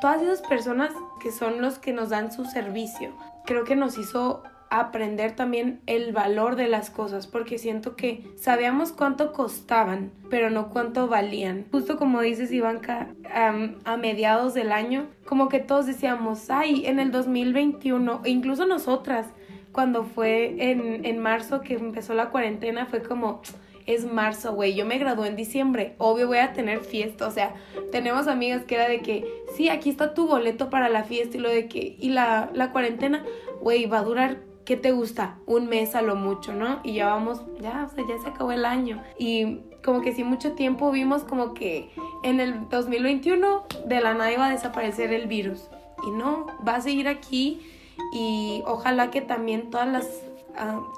todas 0.00 0.22
esas 0.22 0.42
personas 0.42 0.90
que 1.20 1.32
son 1.32 1.60
los 1.60 1.78
que 1.78 1.92
nos 1.92 2.10
dan 2.10 2.32
su 2.32 2.44
servicio. 2.44 3.14
Creo 3.44 3.64
que 3.64 3.76
nos 3.76 3.98
hizo 3.98 4.42
aprender 4.70 5.32
también 5.32 5.80
el 5.86 6.12
valor 6.12 6.54
de 6.56 6.68
las 6.68 6.90
cosas, 6.90 7.26
porque 7.26 7.58
siento 7.58 7.96
que 7.96 8.24
sabíamos 8.36 8.92
cuánto 8.92 9.32
costaban, 9.32 10.12
pero 10.30 10.48
no 10.48 10.70
cuánto 10.70 11.08
valían. 11.08 11.66
Justo 11.72 11.98
como 11.98 12.20
dices, 12.20 12.52
Ivanka, 12.52 13.08
a 13.34 13.96
mediados 13.96 14.54
del 14.54 14.72
año, 14.72 15.08
como 15.26 15.48
que 15.48 15.58
todos 15.58 15.86
decíamos, 15.86 16.50
ay, 16.50 16.86
en 16.86 17.00
el 17.00 17.10
2021, 17.10 18.22
e 18.24 18.30
incluso 18.30 18.64
nosotras, 18.64 19.26
cuando 19.72 20.04
fue 20.04 20.70
en, 20.70 21.04
en 21.04 21.18
marzo 21.18 21.60
que 21.60 21.74
empezó 21.74 22.14
la 22.14 22.30
cuarentena, 22.30 22.86
fue 22.86 23.02
como 23.02 23.42
es 23.86 24.04
marzo, 24.04 24.54
güey. 24.54 24.74
Yo 24.74 24.86
me 24.86 24.98
gradué 24.98 25.28
en 25.28 25.36
diciembre. 25.36 25.94
Obvio 25.98 26.28
voy 26.28 26.38
a 26.38 26.52
tener 26.52 26.80
fiesta. 26.80 27.26
O 27.26 27.30
sea, 27.30 27.54
tenemos 27.90 28.28
amigas 28.28 28.64
que 28.64 28.76
era 28.76 28.88
de 28.88 29.00
que, 29.00 29.24
sí, 29.56 29.68
aquí 29.68 29.90
está 29.90 30.14
tu 30.14 30.26
boleto 30.28 30.70
para 30.70 30.88
la 30.88 31.04
fiesta 31.04 31.36
y 31.36 31.40
lo 31.40 31.48
de 31.48 31.66
que, 31.66 31.96
y 31.98 32.10
la, 32.10 32.50
la 32.52 32.70
cuarentena, 32.72 33.24
güey, 33.60 33.86
va 33.86 33.98
a 33.98 34.04
durar 34.04 34.49
¿qué 34.64 34.76
te 34.76 34.92
gusta? 34.92 35.38
Un 35.46 35.66
mes 35.68 35.94
a 35.94 36.02
lo 36.02 36.16
mucho, 36.16 36.52
¿no? 36.52 36.80
Y 36.82 36.94
ya 36.94 37.06
vamos, 37.06 37.42
ya, 37.60 37.88
o 37.90 37.94
sea, 37.94 38.04
ya 38.08 38.22
se 38.22 38.28
acabó 38.28 38.52
el 38.52 38.64
año. 38.64 39.02
Y 39.18 39.60
como 39.84 40.00
que 40.00 40.12
sí, 40.12 40.24
mucho 40.24 40.52
tiempo 40.52 40.90
vimos 40.90 41.24
como 41.24 41.54
que 41.54 41.90
en 42.22 42.40
el 42.40 42.68
2021 42.68 43.64
de 43.86 44.00
la 44.00 44.14
nada 44.14 44.32
iba 44.32 44.46
a 44.46 44.50
desaparecer 44.50 45.12
el 45.12 45.26
virus. 45.26 45.68
Y 46.06 46.10
no, 46.10 46.46
va 46.66 46.76
a 46.76 46.80
seguir 46.80 47.08
aquí 47.08 47.60
y 48.12 48.62
ojalá 48.66 49.10
que 49.10 49.20
también 49.20 49.70
todas 49.70 49.88
las 49.88 50.22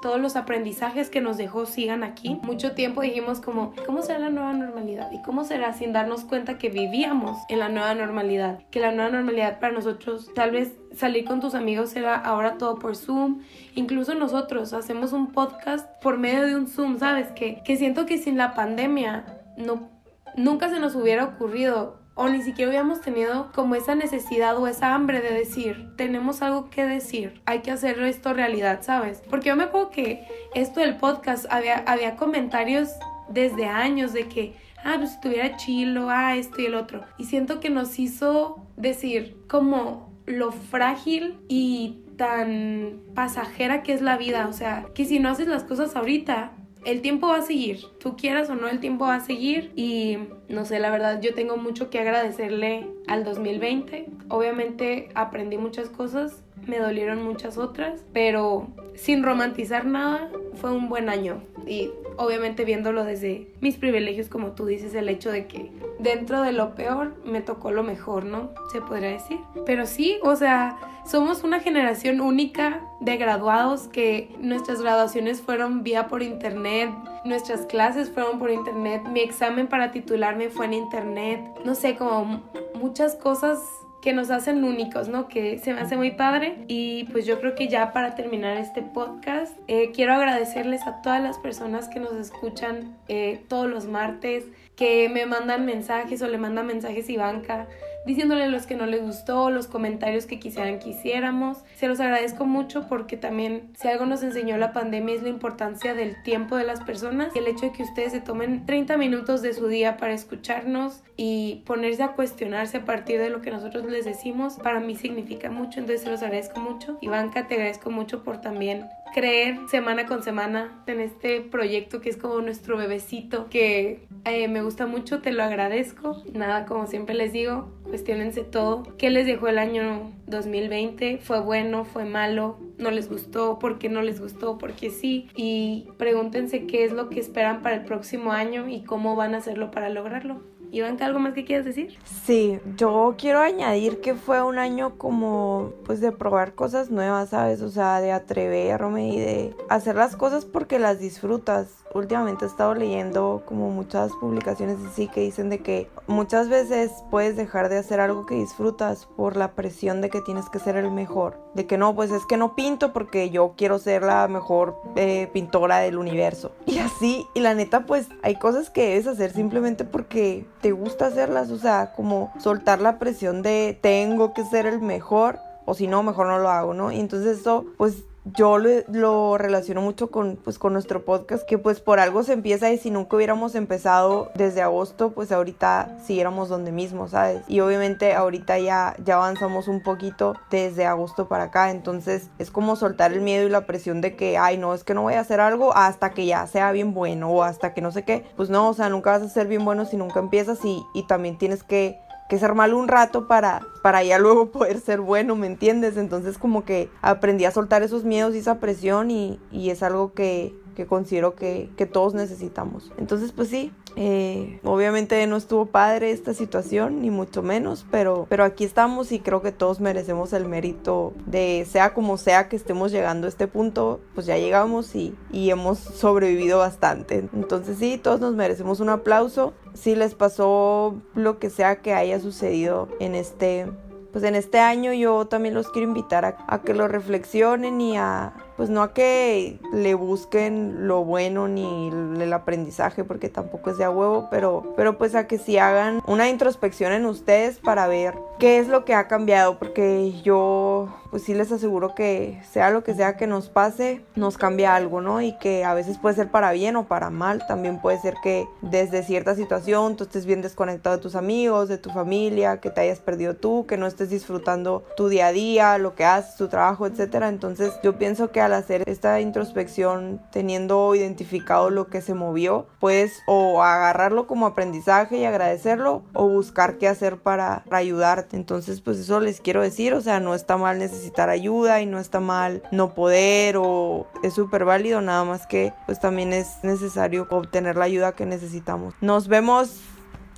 todos 0.01 0.19
los 0.19 0.35
aprendizajes 0.35 1.09
que 1.09 1.21
nos 1.21 1.37
dejó 1.37 1.65
sigan 1.65 2.03
aquí. 2.03 2.39
Mucho 2.43 2.73
tiempo 2.73 3.01
dijimos 3.01 3.39
como, 3.39 3.73
¿cómo 3.85 4.01
será 4.01 4.19
la 4.19 4.29
nueva 4.29 4.53
normalidad? 4.53 5.11
¿Y 5.11 5.21
cómo 5.21 5.43
será 5.43 5.73
sin 5.73 5.93
darnos 5.93 6.23
cuenta 6.25 6.57
que 6.57 6.69
vivíamos 6.69 7.37
en 7.49 7.59
la 7.59 7.69
nueva 7.69 7.93
normalidad? 7.95 8.59
Que 8.71 8.79
la 8.79 8.91
nueva 8.91 9.11
normalidad 9.11 9.59
para 9.59 9.73
nosotros, 9.73 10.29
tal 10.35 10.51
vez 10.51 10.73
salir 10.93 11.25
con 11.25 11.39
tus 11.39 11.55
amigos 11.55 11.95
era 11.95 12.15
ahora 12.15 12.57
todo 12.57 12.79
por 12.79 12.95
Zoom. 12.95 13.41
Incluso 13.75 14.13
nosotros 14.15 14.73
hacemos 14.73 15.13
un 15.13 15.31
podcast 15.31 15.89
por 16.01 16.17
medio 16.17 16.45
de 16.45 16.55
un 16.55 16.67
Zoom, 16.67 16.99
¿sabes? 16.99 17.31
Que, 17.31 17.61
que 17.63 17.77
siento 17.77 18.05
que 18.05 18.17
sin 18.17 18.37
la 18.37 18.53
pandemia 18.53 19.25
no, 19.57 19.89
nunca 20.35 20.69
se 20.69 20.79
nos 20.79 20.95
hubiera 20.95 21.23
ocurrido 21.25 22.02
o 22.15 22.27
ni 22.29 22.41
siquiera 22.41 22.69
hubiéramos 22.69 23.01
tenido 23.01 23.51
como 23.53 23.75
esa 23.75 23.95
necesidad 23.95 24.57
o 24.57 24.67
esa 24.67 24.93
hambre 24.93 25.21
de 25.21 25.33
decir, 25.33 25.89
tenemos 25.95 26.41
algo 26.41 26.69
que 26.69 26.85
decir, 26.85 27.41
hay 27.45 27.59
que 27.59 27.71
hacer 27.71 27.99
esto 28.03 28.33
realidad, 28.33 28.79
¿sabes? 28.81 29.23
Porque 29.29 29.49
yo 29.49 29.55
me 29.55 29.63
acuerdo 29.63 29.89
que 29.89 30.27
esto 30.53 30.79
del 30.79 30.97
podcast 30.97 31.45
había, 31.49 31.77
había 31.87 32.15
comentarios 32.15 32.89
desde 33.29 33.65
años 33.65 34.13
de 34.13 34.27
que, 34.27 34.55
ah, 34.83 34.95
pues 34.97 35.11
si 35.11 35.21
tuviera 35.21 35.57
chilo, 35.57 36.09
ah, 36.09 36.35
esto 36.35 36.61
y 36.61 36.65
el 36.65 36.75
otro. 36.75 37.03
Y 37.17 37.25
siento 37.25 37.59
que 37.59 37.69
nos 37.69 37.97
hizo 37.99 38.67
decir 38.77 39.37
como 39.47 40.13
lo 40.25 40.51
frágil 40.51 41.39
y 41.47 41.99
tan 42.17 43.01
pasajera 43.15 43.81
que 43.81 43.93
es 43.93 44.01
la 44.01 44.17
vida, 44.17 44.47
o 44.47 44.53
sea, 44.53 44.85
que 44.93 45.05
si 45.05 45.19
no 45.19 45.29
haces 45.29 45.47
las 45.47 45.63
cosas 45.63 45.95
ahorita, 45.95 46.51
el 46.85 47.01
tiempo 47.01 47.27
va 47.27 47.37
a 47.37 47.41
seguir, 47.41 47.85
tú 47.99 48.15
quieras 48.15 48.49
o 48.49 48.55
no, 48.55 48.67
el 48.67 48.79
tiempo 48.79 49.05
va 49.05 49.15
a 49.15 49.19
seguir 49.19 49.71
y 49.75 50.17
no 50.49 50.65
sé, 50.65 50.79
la 50.79 50.89
verdad 50.89 51.21
yo 51.21 51.33
tengo 51.33 51.57
mucho 51.57 51.89
que 51.89 51.99
agradecerle 51.99 52.87
al 53.07 53.23
2020. 53.23 54.07
Obviamente 54.29 55.09
aprendí 55.15 55.57
muchas 55.57 55.89
cosas, 55.89 56.42
me 56.67 56.79
dolieron 56.79 57.23
muchas 57.23 57.57
otras, 57.57 58.03
pero 58.13 58.67
sin 58.95 59.23
romantizar 59.23 59.85
nada, 59.85 60.29
fue 60.55 60.71
un 60.71 60.89
buen 60.89 61.09
año 61.09 61.41
y 61.65 61.91
obviamente 62.17 62.65
viéndolo 62.65 63.03
desde 63.03 63.47
mis 63.61 63.77
privilegios, 63.77 64.29
como 64.29 64.51
tú 64.51 64.65
dices, 64.65 64.93
el 64.93 65.09
hecho 65.09 65.31
de 65.31 65.47
que 65.47 65.71
dentro 65.99 66.41
de 66.41 66.51
lo 66.51 66.75
peor 66.75 67.15
me 67.25 67.41
tocó 67.41 67.71
lo 67.71 67.83
mejor, 67.83 68.25
¿no? 68.25 68.51
Se 68.71 68.81
podría 68.81 69.09
decir. 69.09 69.39
Pero 69.65 69.85
sí, 69.85 70.17
o 70.23 70.35
sea, 70.35 70.77
somos 71.05 71.43
una 71.43 71.59
generación 71.59 72.21
única 72.21 72.81
de 72.99 73.17
graduados 73.17 73.87
que 73.87 74.33
nuestras 74.39 74.81
graduaciones 74.81 75.41
fueron 75.41 75.83
vía 75.83 76.07
por 76.07 76.21
internet, 76.21 76.89
nuestras 77.25 77.65
clases 77.65 78.09
fueron 78.09 78.39
por 78.39 78.51
internet, 78.51 79.03
mi 79.09 79.21
examen 79.21 79.67
para 79.67 79.91
titularme 79.91 80.49
fue 80.49 80.65
en 80.65 80.73
internet, 80.73 81.41
no 81.65 81.75
sé, 81.75 81.95
como 81.95 82.41
muchas 82.75 83.15
cosas 83.15 83.59
que 84.03 84.11
nos 84.11 84.31
hacen 84.31 84.65
únicos, 84.65 85.07
¿no? 85.07 85.29
Que 85.29 85.59
se 85.59 85.73
me 85.73 85.79
hace 85.79 85.95
muy 85.95 86.11
padre. 86.11 86.65
Y 86.67 87.05
pues 87.05 87.25
yo 87.25 87.39
creo 87.39 87.55
que 87.55 87.69
ya 87.69 87.93
para 87.93 88.15
terminar 88.15 88.57
este 88.57 88.81
podcast, 88.81 89.57
eh, 89.67 89.91
quiero 89.95 90.13
agradecerles 90.13 90.85
a 90.85 91.01
todas 91.01 91.23
las 91.23 91.37
personas 91.37 91.87
que 91.87 92.01
nos 92.01 92.11
escuchan 92.15 92.97
eh, 93.07 93.41
todos 93.47 93.69
los 93.69 93.85
martes, 93.85 94.43
que 94.75 95.07
me 95.07 95.25
mandan 95.25 95.65
mensajes 95.65 96.21
o 96.21 96.27
le 96.27 96.37
mandan 96.37 96.67
mensajes 96.67 97.09
y 97.09 97.15
banca 97.15 97.69
diciéndole 98.05 98.49
los 98.49 98.65
que 98.65 98.75
no 98.75 98.85
les 98.85 99.01
gustó, 99.01 99.49
los 99.49 99.67
comentarios 99.67 100.25
que 100.25 100.39
quisieran 100.39 100.79
que 100.79 100.89
hiciéramos. 100.89 101.59
Se 101.75 101.87
los 101.87 101.99
agradezco 101.99 102.45
mucho 102.45 102.87
porque 102.87 103.17
también 103.17 103.69
si 103.79 103.87
algo 103.87 104.05
nos 104.05 104.23
enseñó 104.23 104.57
la 104.57 104.73
pandemia 104.73 105.15
es 105.15 105.23
la 105.23 105.29
importancia 105.29 105.93
del 105.93 106.21
tiempo 106.23 106.55
de 106.55 106.65
las 106.65 106.81
personas 106.81 107.35
y 107.35 107.39
el 107.39 107.47
hecho 107.47 107.67
de 107.67 107.71
que 107.71 107.83
ustedes 107.83 108.11
se 108.11 108.21
tomen 108.21 108.65
30 108.65 108.97
minutos 108.97 109.41
de 109.41 109.53
su 109.53 109.67
día 109.67 109.97
para 109.97 110.13
escucharnos 110.13 111.03
y 111.17 111.63
ponerse 111.65 112.03
a 112.03 112.13
cuestionarse 112.13 112.77
a 112.77 112.85
partir 112.85 113.19
de 113.19 113.29
lo 113.29 113.41
que 113.41 113.51
nosotros 113.51 113.85
les 113.85 114.05
decimos, 114.05 114.55
para 114.55 114.79
mí 114.79 114.95
significa 114.95 115.51
mucho, 115.51 115.79
entonces 115.79 116.01
se 116.01 116.09
los 116.09 116.23
agradezco 116.23 116.59
mucho. 116.59 116.97
Ivanka, 117.01 117.47
te 117.47 117.55
agradezco 117.55 117.91
mucho 117.91 118.23
por 118.23 118.41
también 118.41 118.85
creer 119.13 119.59
semana 119.69 120.05
con 120.07 120.23
semana 120.23 120.83
en 120.87 120.99
este 120.99 121.41
proyecto 121.41 122.01
que 122.01 122.09
es 122.09 122.17
como 122.17 122.41
nuestro 122.41 122.77
bebecito, 122.77 123.47
que 123.49 124.07
eh, 124.25 124.47
me 124.47 124.61
gusta 124.63 124.87
mucho, 124.87 125.21
te 125.21 125.31
lo 125.31 125.43
agradezco. 125.43 126.21
Nada, 126.33 126.65
como 126.65 126.87
siempre 126.87 127.13
les 127.15 127.31
digo, 127.31 127.69
cuestionense 127.93 128.43
todo. 128.43 128.81
¿Qué 128.97 129.11
les 129.11 129.27
dejó 129.27 129.49
el 129.49 129.59
año 129.59 130.11
2020? 130.25 131.19
¿Fue 131.19 131.41
bueno? 131.41 131.85
¿Fue 131.85 132.05
malo? 132.05 132.57
¿No 132.79 132.89
les 132.89 133.07
gustó? 133.07 133.59
¿Por 133.59 133.77
qué 133.77 133.87
no 133.87 134.01
les 134.01 134.19
gustó? 134.19 134.57
¿Por 134.57 134.73
qué 134.73 134.89
sí? 134.89 135.29
Y 135.35 135.89
pregúntense 135.97 136.65
qué 136.65 136.85
es 136.85 136.91
lo 136.91 137.09
que 137.09 137.19
esperan 137.19 137.61
para 137.61 137.75
el 137.75 137.83
próximo 137.85 138.31
año 138.31 138.67
y 138.67 138.83
cómo 138.83 139.15
van 139.15 139.35
a 139.35 139.37
hacerlo 139.37 139.69
para 139.69 139.89
lograrlo. 139.89 140.41
Ivanka, 140.71 141.05
¿algo 141.05 141.19
más 141.19 141.35
que 141.35 141.45
quieras 141.45 141.65
decir? 141.65 141.99
Sí, 142.25 142.57
yo 142.77 143.13
quiero 143.15 143.41
añadir 143.41 144.01
que 144.01 144.15
fue 144.15 144.41
un 144.41 144.57
año 144.57 144.97
como 144.97 145.71
pues 145.85 146.01
de 146.01 146.11
probar 146.11 146.55
cosas 146.55 146.89
nuevas, 146.89 147.29
¿sabes? 147.29 147.61
O 147.61 147.69
sea, 147.69 148.01
de 148.01 148.11
atreverme 148.11 149.09
y 149.09 149.19
de 149.19 149.55
hacer 149.69 149.95
las 149.95 150.15
cosas 150.15 150.45
porque 150.45 150.79
las 150.79 150.97
disfrutas 150.97 151.83
últimamente 151.93 152.45
he 152.45 152.47
estado 152.47 152.73
leyendo 152.73 153.43
como 153.45 153.69
muchas 153.69 154.11
publicaciones 154.13 154.79
así 154.83 155.07
que 155.07 155.21
dicen 155.21 155.51
de 155.51 155.59
que 155.59 155.89
muchas 156.07 156.49
veces 156.49 156.91
puedes 157.11 157.37
dejar 157.37 157.69
de 157.69 157.77
hacer 157.83 157.99
algo 157.99 158.25
que 158.25 158.35
disfrutas 158.35 159.07
por 159.15 159.37
la 159.37 159.51
presión 159.53 160.01
de 160.01 160.09
que 160.09 160.21
tienes 160.21 160.49
que 160.49 160.59
ser 160.59 160.75
el 160.75 160.91
mejor. 160.91 161.37
De 161.53 161.65
que 161.67 161.77
no, 161.77 161.95
pues 161.95 162.11
es 162.11 162.25
que 162.25 162.37
no 162.37 162.55
pinto 162.55 162.93
porque 162.93 163.29
yo 163.29 163.53
quiero 163.57 163.79
ser 163.79 164.03
la 164.03 164.27
mejor 164.27 164.75
eh, 164.95 165.29
pintora 165.33 165.79
del 165.79 165.97
universo. 165.97 166.51
Y 166.73 166.79
así, 166.79 167.27
y 167.35 167.39
la 167.39 167.53
neta, 167.53 167.85
pues 167.85 168.07
hay 168.23 168.35
cosas 168.35 168.71
que 168.71 168.87
debes 168.87 169.05
hacer 169.05 169.31
simplemente 169.31 169.85
porque 169.85 170.47
te 170.61 170.71
gusta 170.71 171.07
hacerlas. 171.07 171.51
O 171.51 171.59
sea, 171.59 171.93
como 171.93 172.33
soltar 172.39 172.81
la 172.81 172.97
presión 172.97 173.43
de 173.43 173.77
tengo 173.79 174.33
que 174.33 174.43
ser 174.43 174.65
el 174.65 174.81
mejor 174.81 175.37
o 175.65 175.73
si 175.75 175.87
no, 175.87 176.03
mejor 176.03 176.27
no 176.27 176.39
lo 176.39 176.49
hago, 176.49 176.73
¿no? 176.73 176.91
Y 176.91 176.99
entonces 176.99 177.39
eso, 177.39 177.65
pues 177.77 178.03
yo 178.25 178.57
lo, 178.57 179.37
relaciono 179.37 179.81
mucho 179.81 180.09
con, 180.09 180.37
pues, 180.37 180.57
con 180.57 180.73
nuestro 180.73 181.03
podcast, 181.03 181.45
que 181.45 181.57
pues 181.57 181.81
por 181.81 181.99
algo 181.99 182.23
se 182.23 182.33
empieza 182.33 182.71
y 182.71 182.77
si 182.77 182.89
nunca 182.89 183.17
hubiéramos 183.17 183.55
empezado 183.55 184.31
desde 184.35 184.61
agosto, 184.61 185.11
pues 185.11 185.31
ahorita 185.31 185.97
siguiéramos 186.05 186.49
donde 186.49 186.71
mismo, 186.71 187.07
¿sabes? 187.07 187.43
Y 187.47 187.59
obviamente 187.59 188.13
ahorita 188.13 188.59
ya, 188.59 188.95
ya 189.03 189.15
avanzamos 189.15 189.67
un 189.67 189.83
poquito 189.83 190.35
desde 190.49 190.85
agosto 190.85 191.27
para 191.27 191.45
acá, 191.45 191.71
entonces 191.71 192.29
es 192.39 192.49
como 192.49 192.75
soltar 192.75 193.11
el 193.11 193.21
miedo 193.21 193.45
y 193.45 193.49
la 193.49 193.65
presión 193.65 194.01
de 194.01 194.15
que, 194.15 194.37
ay, 194.37 194.57
no, 194.57 194.73
es 194.73 194.83
que 194.83 194.93
no 194.93 195.01
voy 195.01 195.15
a 195.15 195.19
hacer 195.19 195.39
algo 195.39 195.75
hasta 195.75 196.11
que 196.11 196.25
ya 196.25 196.47
sea 196.47 196.71
bien 196.71 196.93
bueno 196.93 197.29
o 197.29 197.43
hasta 197.43 197.73
que 197.73 197.81
no 197.81 197.91
sé 197.91 198.03
qué. 198.03 198.25
Pues 198.35 198.49
no, 198.49 198.69
o 198.69 198.73
sea, 198.73 198.89
nunca 198.89 199.11
vas 199.11 199.21
a 199.21 199.29
ser 199.29 199.47
bien 199.47 199.65
bueno 199.65 199.85
si 199.85 199.97
nunca 199.97 200.19
empiezas 200.19 200.63
y, 200.63 200.83
y 200.93 201.05
también 201.07 201.37
tienes 201.37 201.63
que 201.63 201.99
que 202.29 202.39
ser 202.39 202.53
malo 202.53 202.77
un 202.77 202.87
rato 202.87 203.27
para, 203.27 203.61
para 203.81 204.03
ya 204.03 204.17
luego 204.17 204.51
poder 204.51 204.79
ser 204.79 205.01
bueno, 205.01 205.35
¿me 205.35 205.47
entiendes? 205.47 205.97
Entonces 205.97 206.37
como 206.37 206.65
que 206.65 206.89
aprendí 207.01 207.45
a 207.45 207.51
soltar 207.51 207.83
esos 207.83 208.03
miedos 208.03 208.35
y 208.35 208.39
esa 208.39 208.59
presión 208.59 209.11
y, 209.11 209.39
y 209.51 209.69
es 209.69 209.83
algo 209.83 210.13
que, 210.13 210.55
que 210.75 210.85
considero 210.85 211.35
que, 211.35 211.69
que, 211.77 211.85
todos 211.85 212.13
necesitamos. 212.13 212.91
Entonces, 212.97 213.31
pues 213.31 213.49
sí, 213.49 213.71
eh, 213.95 214.59
obviamente 214.63 215.25
no 215.27 215.37
estuvo 215.37 215.67
padre 215.67 216.11
esta 216.11 216.33
situación, 216.33 217.01
ni 217.01 217.11
mucho 217.11 217.43
menos, 217.43 217.85
pero, 217.91 218.25
pero 218.29 218.43
aquí 218.43 218.63
estamos 218.63 219.11
y 219.11 219.19
creo 219.19 219.41
que 219.41 219.51
todos 219.51 219.79
merecemos 219.79 220.33
el 220.33 220.45
mérito 220.45 221.13
de, 221.25 221.67
sea 221.69 221.93
como 221.93 222.17
sea 222.17 222.49
que 222.49 222.55
estemos 222.55 222.91
llegando 222.91 223.27
a 223.27 223.29
este 223.29 223.47
punto, 223.47 223.99
pues 224.15 224.25
ya 224.25 224.37
llegamos 224.37 224.95
y, 224.95 225.15
y 225.31 225.49
hemos 225.51 225.77
sobrevivido 225.79 226.59
bastante. 226.59 227.29
Entonces 227.33 227.77
sí, 227.77 227.97
todos 227.97 228.19
nos 228.19 228.35
merecemos 228.35 228.79
un 228.79 228.89
aplauso. 228.89 229.53
Si 229.73 229.95
les 229.95 230.15
pasó 230.15 230.95
lo 231.15 231.39
que 231.39 231.49
sea 231.49 231.77
que 231.81 231.93
haya 231.93 232.19
sucedido 232.19 232.87
en 232.99 233.15
este 233.15 233.67
pues 234.11 234.23
en 234.25 234.35
este 234.35 234.59
año 234.59 234.93
yo 234.93 235.25
también 235.25 235.55
los 235.55 235.69
quiero 235.69 235.87
invitar 235.87 236.23
a, 236.23 236.37
a, 236.47 236.61
que 236.61 236.75
lo 236.75 236.87
reflexionen 236.87 237.81
y 237.81 237.97
a, 237.97 238.33
pues 238.57 238.69
no 238.69 238.81
a 238.81 238.93
que 238.93 239.59
le 239.71 239.93
busquen 239.93 240.87
lo 240.87 241.03
bueno 241.03 241.47
ni 241.47 241.89
el 241.89 242.33
aprendizaje 242.33 243.03
porque 243.03 243.29
tampoco 243.29 243.71
es 243.71 243.77
de 243.77 243.83
a 243.83 243.89
huevo, 243.89 244.27
pero, 244.29 244.73
pero 244.75 244.97
pues 244.97 245.15
a 245.15 245.27
que 245.27 245.37
sí 245.37 245.57
hagan 245.57 246.01
una 246.07 246.29
introspección 246.29 246.93
en 246.93 247.05
ustedes 247.05 247.59
para 247.59 247.87
ver 247.87 248.15
qué 248.39 248.59
es 248.59 248.67
lo 248.67 248.85
que 248.85 248.93
ha 248.93 249.07
cambiado 249.07 249.57
porque 249.59 250.13
yo 250.23 250.89
pues 251.13 251.25
sí 251.25 251.35
les 251.35 251.51
aseguro 251.51 251.93
que 251.93 252.41
sea 252.51 252.71
lo 252.71 252.83
que 252.83 252.95
sea 252.95 253.17
que 253.17 253.27
nos 253.27 253.47
pase, 253.47 254.03
nos 254.15 254.39
cambia 254.39 254.75
algo, 254.75 254.99
¿no? 254.99 255.21
Y 255.21 255.37
que 255.37 255.63
a 255.63 255.75
veces 255.75 255.99
puede 255.99 256.15
ser 256.15 256.31
para 256.31 256.51
bien 256.53 256.75
o 256.75 256.87
para 256.87 257.11
mal, 257.11 257.45
también 257.47 257.79
puede 257.79 257.99
ser 257.99 258.15
que 258.23 258.47
desde 258.63 259.03
cierta 259.03 259.35
situación 259.35 259.95
tú 259.95 260.05
estés 260.05 260.25
bien 260.25 260.41
desconectado 260.41 260.95
de 260.95 261.03
tus 261.03 261.15
amigos, 261.15 261.69
de 261.69 261.77
tu 261.77 261.91
familia, 261.91 262.59
que 262.59 262.71
te 262.71 262.81
hayas 262.81 262.99
perdido 262.99 263.35
tú, 263.35 263.67
que 263.67 263.77
no 263.77 263.85
estés 263.85 264.09
disfrutando 264.09 264.83
tu 264.97 265.07
día 265.07 265.27
a 265.27 265.31
día, 265.31 265.77
lo 265.77 265.93
que 265.93 266.03
haces, 266.03 266.35
tu 266.35 266.47
trabajo, 266.47 266.87
etcétera. 266.87 267.29
Entonces 267.29 267.73
yo 267.83 267.99
pienso 267.99 268.31
que 268.31 268.41
al 268.45 268.53
hacer 268.53 268.83
esta 268.87 269.19
introspección, 269.21 270.21
teniendo 270.31 270.93
identificado 270.95 271.69
lo 271.69 271.87
que 271.87 272.01
se 272.01 272.13
movió, 272.13 272.67
puedes 272.79 273.21
o 273.27 273.63
agarrarlo 273.63 274.27
como 274.27 274.45
aprendizaje 274.45 275.17
y 275.17 275.25
agradecerlo 275.25 276.03
o 276.13 276.27
buscar 276.27 276.77
qué 276.77 276.87
hacer 276.87 277.17
para, 277.17 277.63
para 277.65 277.77
ayudarte. 277.77 278.35
Entonces 278.35 278.81
pues 278.81 278.97
eso 278.99 279.19
les 279.19 279.41
quiero 279.41 279.61
decir, 279.61 279.93
o 279.93 280.01
sea, 280.01 280.19
no 280.19 280.35
está 280.35 280.57
mal 280.57 280.79
necesitar 280.79 281.29
ayuda 281.29 281.81
y 281.81 281.85
no 281.85 281.99
está 281.99 282.19
mal 282.19 282.63
no 282.71 282.93
poder 282.93 283.55
o 283.57 284.07
es 284.23 284.33
súper 284.33 284.65
válido, 284.65 285.01
nada 285.01 285.23
más 285.23 285.47
que 285.47 285.73
pues 285.85 285.99
también 285.99 286.33
es 286.33 286.63
necesario 286.63 287.27
obtener 287.29 287.75
la 287.75 287.85
ayuda 287.85 288.13
que 288.13 288.25
necesitamos. 288.25 288.93
Nos 289.01 289.27
vemos 289.27 289.81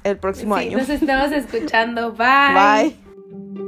el 0.04 0.18
próximo 0.18 0.56
año. 0.56 0.78
Nos 0.78 0.90
estamos 1.02 1.32
escuchando. 1.32 2.14
Bye. 2.14 2.96
Bye. 3.34 3.65